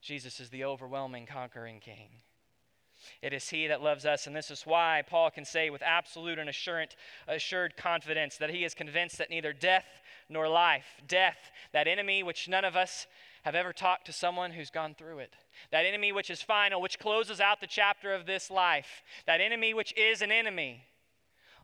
Jesus 0.00 0.40
is 0.40 0.48
the 0.48 0.64
overwhelming 0.64 1.26
conquering 1.26 1.80
King. 1.80 2.08
It 3.22 3.32
is 3.32 3.48
He 3.48 3.68
that 3.68 3.80
loves 3.80 4.04
us. 4.04 4.26
And 4.26 4.34
this 4.34 4.50
is 4.50 4.66
why 4.66 5.02
Paul 5.08 5.30
can 5.30 5.44
say 5.44 5.70
with 5.70 5.80
absolute 5.82 6.40
and 6.40 6.50
assured, 6.50 6.96
assured 7.28 7.76
confidence 7.76 8.36
that 8.36 8.50
he 8.50 8.64
is 8.64 8.74
convinced 8.74 9.18
that 9.18 9.30
neither 9.30 9.52
death 9.52 9.86
nor 10.28 10.48
life, 10.48 11.00
death, 11.06 11.38
that 11.72 11.86
enemy 11.86 12.22
which 12.22 12.48
none 12.48 12.64
of 12.64 12.76
us 12.76 13.06
have 13.44 13.54
ever 13.54 13.72
talked 13.72 14.06
to 14.06 14.12
someone 14.12 14.52
who's 14.52 14.70
gone 14.70 14.94
through 14.94 15.18
it, 15.18 15.34
that 15.70 15.86
enemy 15.86 16.12
which 16.12 16.30
is 16.30 16.42
final, 16.42 16.80
which 16.80 16.98
closes 16.98 17.40
out 17.40 17.60
the 17.60 17.66
chapter 17.66 18.12
of 18.12 18.26
this 18.26 18.50
life, 18.50 19.02
that 19.26 19.40
enemy 19.40 19.74
which 19.74 19.96
is 19.96 20.22
an 20.22 20.32
enemy, 20.32 20.84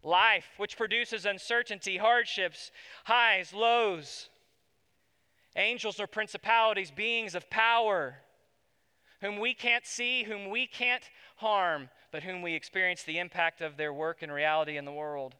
life 0.02 0.46
which 0.56 0.76
produces 0.76 1.24
uncertainty, 1.24 1.96
hardships, 1.96 2.70
highs, 3.04 3.52
lows, 3.52 4.28
angels 5.56 6.00
or 6.00 6.06
principalities, 6.06 6.90
beings 6.90 7.34
of 7.34 7.48
power 7.50 8.18
whom 9.20 9.38
we 9.38 9.54
can't 9.54 9.86
see, 9.86 10.24
whom 10.24 10.50
we 10.50 10.66
can't 10.66 11.10
harm, 11.36 11.90
but 12.12 12.22
whom 12.22 12.42
we 12.42 12.54
experience 12.54 13.02
the 13.02 13.18
impact 13.18 13.60
of 13.60 13.76
their 13.76 13.92
work 13.92 14.22
and 14.22 14.32
reality 14.32 14.76
in 14.76 14.84
the 14.84 14.92
world. 14.92 15.34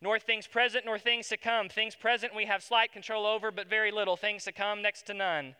Nor 0.00 0.18
things 0.18 0.46
present 0.46 0.84
nor 0.84 0.98
things 0.98 1.28
to 1.28 1.36
come. 1.36 1.68
Things 1.68 1.94
present 1.94 2.34
we 2.34 2.46
have 2.46 2.62
slight 2.62 2.92
control 2.92 3.26
over, 3.26 3.50
but 3.50 3.68
very 3.68 3.90
little. 3.90 4.16
Things 4.16 4.44
to 4.44 4.52
come, 4.52 4.80
next 4.82 5.06
to 5.06 5.14
none. 5.14 5.56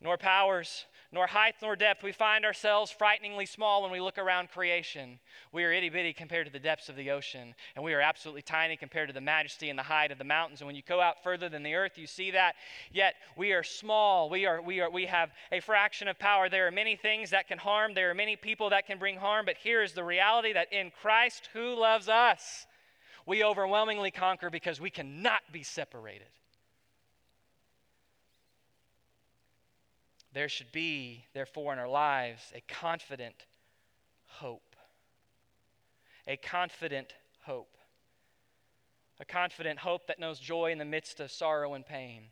Nor 0.00 0.18
powers, 0.18 0.84
nor 1.14 1.28
height 1.28 1.54
nor 1.62 1.76
depth. 1.76 2.02
We 2.02 2.12
find 2.12 2.44
ourselves 2.44 2.90
frighteningly 2.90 3.46
small 3.46 3.82
when 3.82 3.92
we 3.92 4.00
look 4.00 4.18
around 4.18 4.50
creation. 4.50 5.20
We 5.52 5.62
are 5.64 5.72
itty 5.72 5.88
bitty 5.88 6.12
compared 6.12 6.46
to 6.46 6.52
the 6.52 6.58
depths 6.58 6.88
of 6.88 6.96
the 6.96 7.12
ocean, 7.12 7.54
and 7.76 7.84
we 7.84 7.94
are 7.94 8.00
absolutely 8.00 8.42
tiny 8.42 8.76
compared 8.76 9.08
to 9.08 9.14
the 9.14 9.20
majesty 9.20 9.70
and 9.70 9.78
the 9.78 9.84
height 9.84 10.10
of 10.10 10.18
the 10.18 10.24
mountains. 10.24 10.60
And 10.60 10.66
when 10.66 10.74
you 10.74 10.82
go 10.86 11.00
out 11.00 11.22
further 11.22 11.48
than 11.48 11.62
the 11.62 11.74
earth, 11.74 11.96
you 11.96 12.08
see 12.08 12.32
that. 12.32 12.56
Yet 12.92 13.14
we 13.36 13.52
are 13.52 13.62
small. 13.62 14.28
We 14.28 14.44
are 14.44 14.60
we 14.60 14.80
are 14.80 14.90
we 14.90 15.06
have 15.06 15.30
a 15.52 15.60
fraction 15.60 16.08
of 16.08 16.18
power. 16.18 16.48
There 16.48 16.66
are 16.66 16.72
many 16.72 16.96
things 16.96 17.30
that 17.30 17.46
can 17.46 17.58
harm. 17.58 17.94
There 17.94 18.10
are 18.10 18.14
many 18.14 18.34
people 18.34 18.70
that 18.70 18.86
can 18.86 18.98
bring 18.98 19.16
harm. 19.16 19.46
But 19.46 19.56
here 19.56 19.82
is 19.82 19.92
the 19.92 20.04
reality 20.04 20.52
that 20.52 20.72
in 20.72 20.90
Christ, 21.00 21.48
who 21.52 21.78
loves 21.78 22.08
us, 22.08 22.66
we 23.24 23.44
overwhelmingly 23.44 24.10
conquer 24.10 24.50
because 24.50 24.80
we 24.80 24.90
cannot 24.90 25.40
be 25.52 25.62
separated. 25.62 26.26
There 30.34 30.48
should 30.48 30.72
be, 30.72 31.24
therefore, 31.32 31.72
in 31.72 31.78
our 31.78 31.88
lives 31.88 32.52
a 32.54 32.60
confident 32.60 33.46
hope. 34.26 34.74
A 36.26 36.36
confident 36.36 37.14
hope. 37.42 37.76
A 39.20 39.24
confident 39.24 39.78
hope 39.78 40.08
that 40.08 40.18
knows 40.18 40.40
joy 40.40 40.72
in 40.72 40.78
the 40.78 40.84
midst 40.84 41.20
of 41.20 41.30
sorrow 41.30 41.74
and 41.74 41.86
pain. 41.86 42.24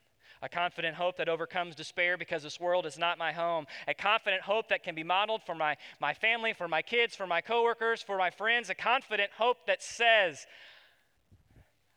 A 0.45 0.49
confident 0.49 0.97
hope 0.97 1.17
that 1.19 1.29
overcomes 1.29 1.77
despair 1.77 2.19
because 2.19 2.43
this 2.43 2.59
world 2.59 2.87
is 2.87 2.99
not 2.99 3.19
my 3.19 3.31
home. 3.31 3.67
A 3.87 3.95
confident 3.95 4.43
hope 4.43 4.69
that 4.71 4.83
can 4.83 4.97
be 4.97 5.05
modeled 5.05 5.45
for 5.45 5.55
my, 5.55 5.77
my 6.01 6.13
family, 6.13 6.53
for 6.53 6.67
my 6.67 6.83
kids, 6.83 7.15
for 7.15 7.29
my 7.29 7.41
coworkers, 7.41 8.03
for 8.03 8.19
my 8.19 8.31
friends. 8.31 8.69
A 8.69 8.75
confident 8.75 9.31
hope 9.39 9.59
that 9.69 9.81
says, 9.81 10.45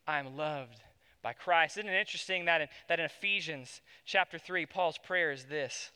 I 0.05 0.19
am 0.19 0.37
loved 0.37 0.84
by 1.25 1.33
Christ. 1.33 1.79
Isn't 1.79 1.89
it 1.89 1.99
interesting 1.99 2.45
that 2.45 2.61
in, 2.61 2.67
that 2.88 2.99
in 2.99 3.05
Ephesians 3.05 3.81
chapter 4.05 4.38
3, 4.38 4.67
Paul's 4.67 4.99
prayer 4.99 5.31
is 5.31 5.45
this 5.45 5.89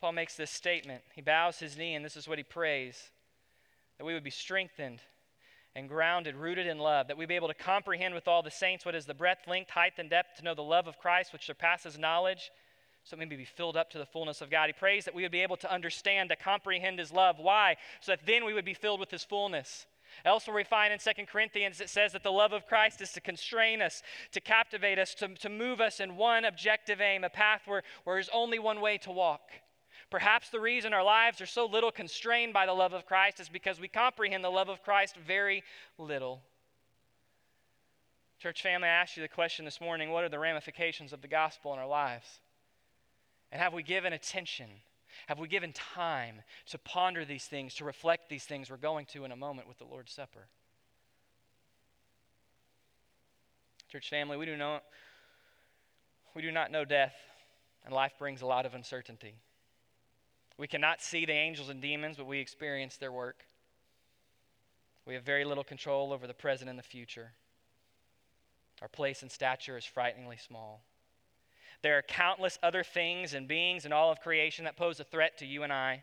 Paul 0.00 0.12
makes 0.12 0.34
this 0.34 0.50
statement. 0.50 1.02
He 1.14 1.20
bows 1.20 1.58
his 1.58 1.76
knee, 1.76 1.94
and 1.94 2.02
this 2.02 2.16
is 2.16 2.26
what 2.26 2.38
he 2.38 2.42
prays 2.42 3.10
that 3.98 4.04
we 4.06 4.14
would 4.14 4.24
be 4.24 4.30
strengthened 4.30 5.00
and 5.76 5.90
grounded, 5.90 6.36
rooted 6.36 6.66
in 6.66 6.78
love, 6.78 7.08
that 7.08 7.18
we 7.18 7.26
be 7.26 7.36
able 7.36 7.48
to 7.48 7.54
comprehend 7.54 8.14
with 8.14 8.28
all 8.28 8.42
the 8.42 8.50
saints 8.50 8.86
what 8.86 8.94
is 8.94 9.04
the 9.04 9.12
breadth, 9.12 9.46
length, 9.46 9.70
height, 9.70 9.92
and 9.98 10.08
depth, 10.08 10.38
to 10.38 10.42
know 10.42 10.54
the 10.54 10.62
love 10.62 10.86
of 10.86 10.98
Christ 10.98 11.34
which 11.34 11.44
surpasses 11.44 11.98
knowledge, 11.98 12.50
so 13.04 13.14
that 13.14 13.20
we 13.20 13.26
may 13.26 13.36
be 13.36 13.44
filled 13.44 13.76
up 13.76 13.90
to 13.90 13.98
the 13.98 14.06
fullness 14.06 14.40
of 14.40 14.50
God. 14.50 14.68
He 14.68 14.72
prays 14.72 15.04
that 15.04 15.14
we 15.14 15.22
would 15.22 15.32
be 15.32 15.42
able 15.42 15.58
to 15.58 15.70
understand, 15.70 16.30
to 16.30 16.36
comprehend 16.36 16.98
his 16.98 17.12
love. 17.12 17.36
Why? 17.38 17.76
So 18.00 18.12
that 18.12 18.24
then 18.24 18.46
we 18.46 18.54
would 18.54 18.64
be 18.64 18.72
filled 18.72 19.00
with 19.00 19.10
his 19.10 19.22
fullness. 19.22 19.84
Elsewhere, 20.24 20.56
we 20.56 20.64
find 20.64 20.92
in 20.92 20.98
2 20.98 21.26
Corinthians, 21.26 21.80
it 21.80 21.90
says 21.90 22.12
that 22.12 22.22
the 22.22 22.32
love 22.32 22.52
of 22.52 22.66
Christ 22.66 23.00
is 23.00 23.12
to 23.12 23.20
constrain 23.20 23.82
us, 23.82 24.02
to 24.32 24.40
captivate 24.40 24.98
us, 24.98 25.14
to, 25.14 25.28
to 25.28 25.48
move 25.48 25.80
us 25.80 26.00
in 26.00 26.16
one 26.16 26.44
objective 26.44 27.00
aim, 27.00 27.24
a 27.24 27.30
path 27.30 27.62
where, 27.66 27.82
where 28.04 28.16
there's 28.16 28.30
only 28.32 28.58
one 28.58 28.80
way 28.80 28.98
to 28.98 29.10
walk. 29.10 29.50
Perhaps 30.10 30.50
the 30.50 30.60
reason 30.60 30.92
our 30.92 31.02
lives 31.02 31.40
are 31.40 31.46
so 31.46 31.66
little 31.66 31.90
constrained 31.90 32.52
by 32.52 32.66
the 32.66 32.72
love 32.72 32.92
of 32.92 33.06
Christ 33.06 33.40
is 33.40 33.48
because 33.48 33.80
we 33.80 33.88
comprehend 33.88 34.44
the 34.44 34.50
love 34.50 34.68
of 34.68 34.82
Christ 34.82 35.16
very 35.16 35.62
little. 35.98 36.42
Church 38.38 38.62
family, 38.62 38.88
I 38.88 38.92
asked 38.92 39.16
you 39.16 39.22
the 39.22 39.28
question 39.28 39.64
this 39.64 39.80
morning 39.80 40.10
what 40.10 40.24
are 40.24 40.28
the 40.28 40.38
ramifications 40.38 41.12
of 41.12 41.22
the 41.22 41.28
gospel 41.28 41.72
in 41.72 41.78
our 41.78 41.86
lives? 41.86 42.40
And 43.50 43.60
have 43.60 43.72
we 43.72 43.82
given 43.82 44.12
attention? 44.12 44.68
Have 45.26 45.38
we 45.38 45.48
given 45.48 45.72
time 45.72 46.42
to 46.66 46.78
ponder 46.78 47.24
these 47.24 47.44
things, 47.44 47.74
to 47.76 47.84
reflect 47.84 48.28
these 48.28 48.44
things 48.44 48.70
we're 48.70 48.76
going 48.76 49.06
to 49.06 49.24
in 49.24 49.32
a 49.32 49.36
moment 49.36 49.68
with 49.68 49.78
the 49.78 49.84
Lord's 49.84 50.12
Supper? 50.12 50.48
Church 53.90 54.10
family, 54.10 54.36
we 54.36 54.46
do 54.46 54.56
not, 54.56 54.82
we 56.34 56.42
do 56.42 56.50
not 56.50 56.70
know 56.70 56.84
death, 56.84 57.14
and 57.84 57.94
life 57.94 58.12
brings 58.18 58.42
a 58.42 58.46
lot 58.46 58.66
of 58.66 58.74
uncertainty. 58.74 59.34
We 60.58 60.66
cannot 60.66 61.00
see 61.00 61.24
the 61.24 61.32
angels 61.32 61.68
and 61.68 61.80
demons, 61.80 62.16
but 62.16 62.26
we 62.26 62.38
experience 62.38 62.96
their 62.96 63.12
work. 63.12 63.44
We 65.06 65.14
have 65.14 65.22
very 65.22 65.44
little 65.44 65.64
control 65.64 66.12
over 66.12 66.26
the 66.26 66.34
present 66.34 66.70
and 66.70 66.78
the 66.78 66.82
future. 66.82 67.32
Our 68.82 68.88
place 68.88 69.22
and 69.22 69.30
stature 69.30 69.76
is 69.76 69.84
frighteningly 69.84 70.36
small. 70.36 70.84
There 71.84 71.98
are 71.98 72.02
countless 72.02 72.58
other 72.62 72.82
things 72.82 73.34
and 73.34 73.46
beings 73.46 73.84
in 73.84 73.92
all 73.92 74.10
of 74.10 74.20
creation 74.20 74.64
that 74.64 74.74
pose 74.74 75.00
a 75.00 75.04
threat 75.04 75.36
to 75.38 75.46
you 75.46 75.64
and 75.64 75.70
I, 75.72 76.02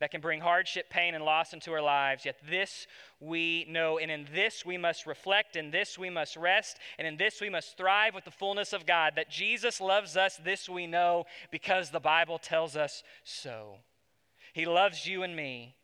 that 0.00 0.10
can 0.10 0.22
bring 0.22 0.40
hardship, 0.40 0.88
pain, 0.88 1.14
and 1.14 1.22
loss 1.22 1.52
into 1.52 1.74
our 1.74 1.82
lives. 1.82 2.24
Yet 2.24 2.38
this 2.50 2.86
we 3.20 3.66
know, 3.68 3.98
and 3.98 4.10
in 4.10 4.26
this 4.34 4.64
we 4.64 4.78
must 4.78 5.04
reflect, 5.04 5.56
in 5.56 5.72
this 5.72 5.98
we 5.98 6.08
must 6.08 6.38
rest, 6.38 6.78
and 6.98 7.06
in 7.06 7.18
this 7.18 7.38
we 7.38 7.50
must 7.50 7.76
thrive 7.76 8.14
with 8.14 8.24
the 8.24 8.30
fullness 8.30 8.72
of 8.72 8.86
God. 8.86 9.12
That 9.16 9.28
Jesus 9.28 9.78
loves 9.78 10.16
us, 10.16 10.38
this 10.42 10.70
we 10.70 10.86
know 10.86 11.26
because 11.50 11.90
the 11.90 12.00
Bible 12.00 12.38
tells 12.38 12.78
us 12.78 13.02
so. 13.24 13.80
He 14.54 14.64
loves 14.64 15.06
you 15.06 15.22
and 15.22 15.36
me. 15.36 15.74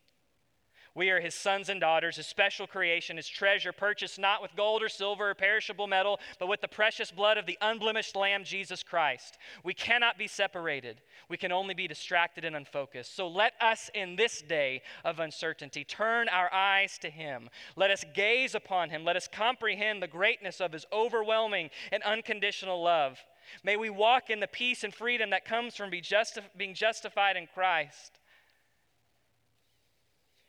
We 0.95 1.09
are 1.09 1.19
his 1.19 1.33
sons 1.33 1.69
and 1.69 1.81
daughters, 1.81 2.17
his 2.17 2.27
special 2.27 2.67
creation, 2.67 3.17
his 3.17 3.27
treasure, 3.27 3.71
purchased 3.71 4.19
not 4.19 4.43
with 4.43 4.55
gold 4.55 4.83
or 4.83 4.89
silver 4.89 5.31
or 5.31 5.33
perishable 5.33 5.87
metal, 5.87 6.19
but 6.37 6.47
with 6.47 6.61
the 6.61 6.67
precious 6.67 7.09
blood 7.09 7.39
of 7.39 7.47
the 7.47 7.57
unblemished 7.61 8.15
Lamb, 8.15 8.43
Jesus 8.43 8.83
Christ. 8.83 9.39
We 9.63 9.73
cannot 9.73 10.19
be 10.19 10.27
separated. 10.27 11.01
We 11.29 11.37
can 11.37 11.51
only 11.51 11.73
be 11.73 11.87
distracted 11.87 12.45
and 12.45 12.55
unfocused. 12.55 13.15
So 13.15 13.27
let 13.27 13.53
us, 13.59 13.89
in 13.95 14.15
this 14.15 14.43
day 14.43 14.83
of 15.03 15.19
uncertainty, 15.19 15.83
turn 15.83 16.29
our 16.29 16.53
eyes 16.53 16.99
to 16.99 17.09
him. 17.09 17.49
Let 17.75 17.89
us 17.89 18.05
gaze 18.13 18.53
upon 18.53 18.91
him. 18.91 19.03
Let 19.03 19.15
us 19.15 19.27
comprehend 19.27 20.03
the 20.03 20.07
greatness 20.07 20.61
of 20.61 20.73
his 20.73 20.85
overwhelming 20.93 21.71
and 21.91 22.03
unconditional 22.03 22.83
love. 22.83 23.17
May 23.63 23.77
we 23.77 23.89
walk 23.89 24.29
in 24.29 24.39
the 24.39 24.47
peace 24.47 24.83
and 24.83 24.93
freedom 24.93 25.31
that 25.31 25.43
comes 25.43 25.75
from 25.75 25.89
being 25.89 26.73
justified 26.73 27.35
in 27.35 27.47
Christ. 27.51 28.19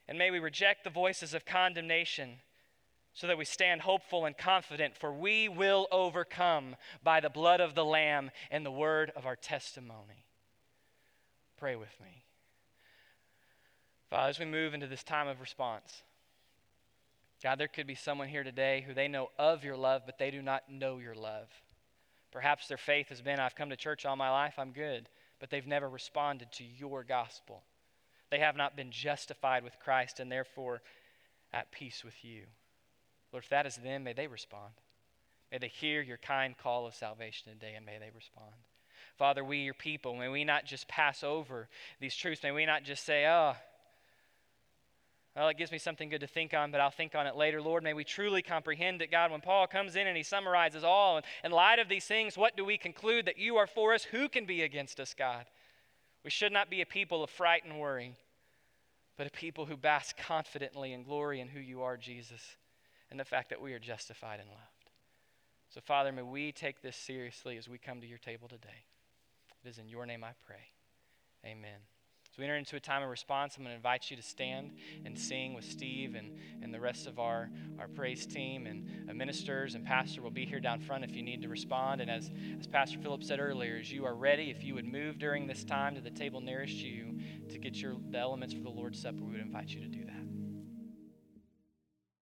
And 0.09 0.19
may 0.19 0.31
we 0.31 0.38
reject 0.38 0.85
the 0.85 0.90
voices 0.90 1.35
of 1.35 1.45
condemnation 1.45 2.37
so 3.14 3.27
that 3.29 3.38
we 3.38 3.45
stand 3.45 3.81
hopeful 3.81 4.25
and 4.25 4.37
confident, 4.37 4.97
for 4.97 5.12
we 5.12 5.49
will 5.49 5.87
overcome 5.93 6.77
by 7.03 7.21
the 7.21 7.31
blood 7.31 7.61
of 7.61 7.75
the 7.75 7.85
Lamb 7.85 8.31
and 8.51 8.67
the 8.67 8.71
word 8.71 9.12
of 9.14 9.25
our 9.25 9.37
testimony. 9.37 10.25
Pray 11.57 11.77
with 11.77 11.97
me. 12.03 12.25
Father, 14.11 14.29
as 14.29 14.38
we 14.38 14.45
move 14.45 14.75
into 14.75 14.88
this 14.88 15.05
time 15.05 15.29
of 15.29 15.40
response, 15.40 16.03
God, 17.43 17.59
there 17.59 17.69
could 17.69 17.87
be 17.87 17.95
someone 17.95 18.29
here 18.29 18.43
today 18.43 18.85
who 18.87 18.95
they 18.95 19.07
know 19.07 19.31
of 19.38 19.64
your 19.64 19.77
love, 19.77 20.03
but 20.07 20.19
they 20.19 20.31
do 20.31 20.43
not 20.43 20.62
know 20.69 20.99
your 20.99 21.14
love. 21.14 21.49
Perhaps 22.33 22.67
their 22.67 22.77
faith 22.77 23.11
has 23.11 23.21
been, 23.21 23.38
I've 23.38 23.55
come 23.55 23.71
to 23.71 23.77
church 23.77 24.05
all 24.05 24.17
my 24.17 24.31
life, 24.31 24.55
I'm 24.59 24.73
good, 24.73 25.09
but 25.38 25.51
they've 25.51 25.67
never 25.67 25.88
responded 25.88 26.51
to 26.53 26.64
your 26.64 27.05
gospel. 27.05 27.62
They 28.35 28.40
have 28.40 28.57
not 28.57 28.75
been 28.75 28.90
justified 28.90 29.62
with 29.62 29.79
Christ 29.79 30.18
and 30.18 30.29
therefore 30.29 30.83
at 31.53 31.70
peace 31.70 32.03
with 32.03 32.25
you. 32.25 32.47
Lord, 33.33 33.44
if 33.44 33.51
that 33.51 33.64
is 33.64 33.77
them, 33.77 34.03
may 34.03 34.12
they 34.12 34.27
respond. 34.27 34.73
May 35.53 35.59
they 35.59 35.68
hear 35.68 36.03
your 36.03 36.16
kind 36.16 36.59
call 36.59 36.85
of 36.85 36.97
salvation 36.97 37.53
today 37.53 37.75
and 37.77 37.87
may 37.87 37.99
they 38.01 38.11
respond. 38.12 38.51
Father, 39.16 39.44
we, 39.44 39.59
your 39.59 39.73
people, 39.73 40.16
may 40.16 40.27
we 40.27 40.42
not 40.42 40.64
just 40.64 40.88
pass 40.88 41.23
over 41.23 41.68
these 42.01 42.16
truths. 42.16 42.42
May 42.42 42.51
we 42.51 42.66
not 42.66 42.83
just 42.83 43.05
say, 43.05 43.25
oh, 43.25 43.55
well, 45.37 45.47
it 45.47 45.57
gives 45.57 45.70
me 45.70 45.79
something 45.79 46.09
good 46.09 46.23
to 46.23 46.27
think 46.27 46.55
on, 46.55 46.73
but 46.73 46.81
I'll 46.81 46.90
think 46.90 47.14
on 47.14 47.29
it 47.29 47.37
later. 47.37 47.62
Lord, 47.62 47.85
may 47.85 47.94
we 47.94 48.03
truly 48.03 48.42
comprehend 48.42 49.01
that, 49.01 49.12
God, 49.12 49.31
when 49.31 49.42
Paul 49.42 49.68
comes 49.68 49.94
in 49.94 50.09
and 50.09 50.16
he 50.16 50.25
summarizes 50.25 50.83
all, 50.83 51.18
and 51.18 51.27
in 51.44 51.53
light 51.53 51.79
of 51.79 51.88
these 51.88 52.07
things, 52.07 52.37
what 52.37 52.57
do 52.57 52.64
we 52.64 52.79
conclude? 52.79 53.27
That 53.27 53.38
you 53.38 53.55
are 53.59 53.68
for 53.68 53.94
us. 53.94 54.03
Who 54.03 54.29
can 54.29 54.44
be 54.44 54.62
against 54.62 54.99
us, 54.99 55.14
God? 55.16 55.44
We 56.25 56.31
should 56.31 56.51
not 56.51 56.68
be 56.68 56.81
a 56.81 56.87
people 56.87 57.23
of 57.23 57.31
fright 57.31 57.64
and 57.64 57.79
worry 57.79 58.16
but 59.16 59.27
a 59.27 59.31
people 59.31 59.66
who 59.66 59.77
bask 59.77 60.16
confidently 60.16 60.92
in 60.92 61.03
glory 61.03 61.40
in 61.40 61.48
who 61.48 61.61
you 61.61 61.83
are, 61.83 61.96
Jesus, 61.96 62.57
and 63.11 63.18
the 63.18 63.24
fact 63.24 63.50
that 63.50 63.61
we 63.61 63.72
are 63.72 63.79
justified 63.79 64.40
and 64.40 64.48
loved. 64.48 64.61
So, 65.70 65.81
Father, 65.81 66.12
may 66.12 66.22
we 66.22 66.53
take 66.53 66.83
this 66.83 66.96
seriously 66.96 67.57
as 67.57 67.68
we 67.68 67.79
come 67.79 68.00
to 68.00 68.07
your 68.07 68.18
table 68.18 68.48
today. 68.48 68.85
It 69.64 69.68
is 69.68 69.79
in 69.79 69.88
your 69.88 70.07
name 70.07 70.22
I 70.24 70.33
pray. 70.46 70.68
Amen. 71.44 71.81
As 72.35 72.38
we 72.38 72.44
enter 72.46 72.57
into 72.57 72.74
a 72.74 72.81
time 72.81 73.05
of 73.05 73.11
response, 73.11 73.57
I'm 73.57 73.62
going 73.62 73.70
to 73.72 73.77
invite 73.77 74.11
you 74.11 74.16
to 74.16 74.22
stand 74.22 74.72
and 75.05 75.16
sing 75.16 75.55
with 75.55 75.64
Steve 75.64 76.16
and, 76.16 76.37
and 76.62 76.74
the 76.74 76.81
rest 76.81 77.07
of 77.07 77.20
our, 77.20 77.48
our 77.79 77.87
praise 77.87 78.27
team 78.27 78.66
and 78.66 79.09
uh, 79.09 79.14
ministers 79.14 79.77
and 79.77 79.87
pastor 79.87 80.20
will 80.20 80.33
be 80.33 80.44
here 80.44 80.59
down 80.59 80.81
front 80.81 81.05
if 81.05 81.14
you 81.14 81.22
need 81.22 81.42
to 81.42 81.48
respond. 81.48 82.00
And 82.00 82.11
as, 82.11 82.33
as 82.59 82.66
Pastor 82.66 82.98
Philip 82.98 83.22
said 83.22 83.38
earlier, 83.38 83.77
as 83.81 83.92
you 83.92 84.05
are 84.05 84.16
ready, 84.16 84.50
if 84.50 84.64
you 84.64 84.74
would 84.74 84.85
move 84.85 85.20
during 85.20 85.46
this 85.46 85.62
time 85.62 85.94
to 85.94 86.00
the 86.00 86.11
table 86.11 86.40
nearest 86.40 86.74
you 86.74 87.20
to 87.50 87.59
get 87.59 87.76
your, 87.76 87.96
the 88.11 88.18
elements 88.18 88.54
for 88.54 88.62
the 88.62 88.70
Lord's 88.70 89.00
Supper, 89.00 89.22
we 89.22 89.33
would 89.33 89.40
invite 89.40 89.68
you 89.68 89.80
to 89.80 89.88
do 89.88 90.04
that. 90.04 90.24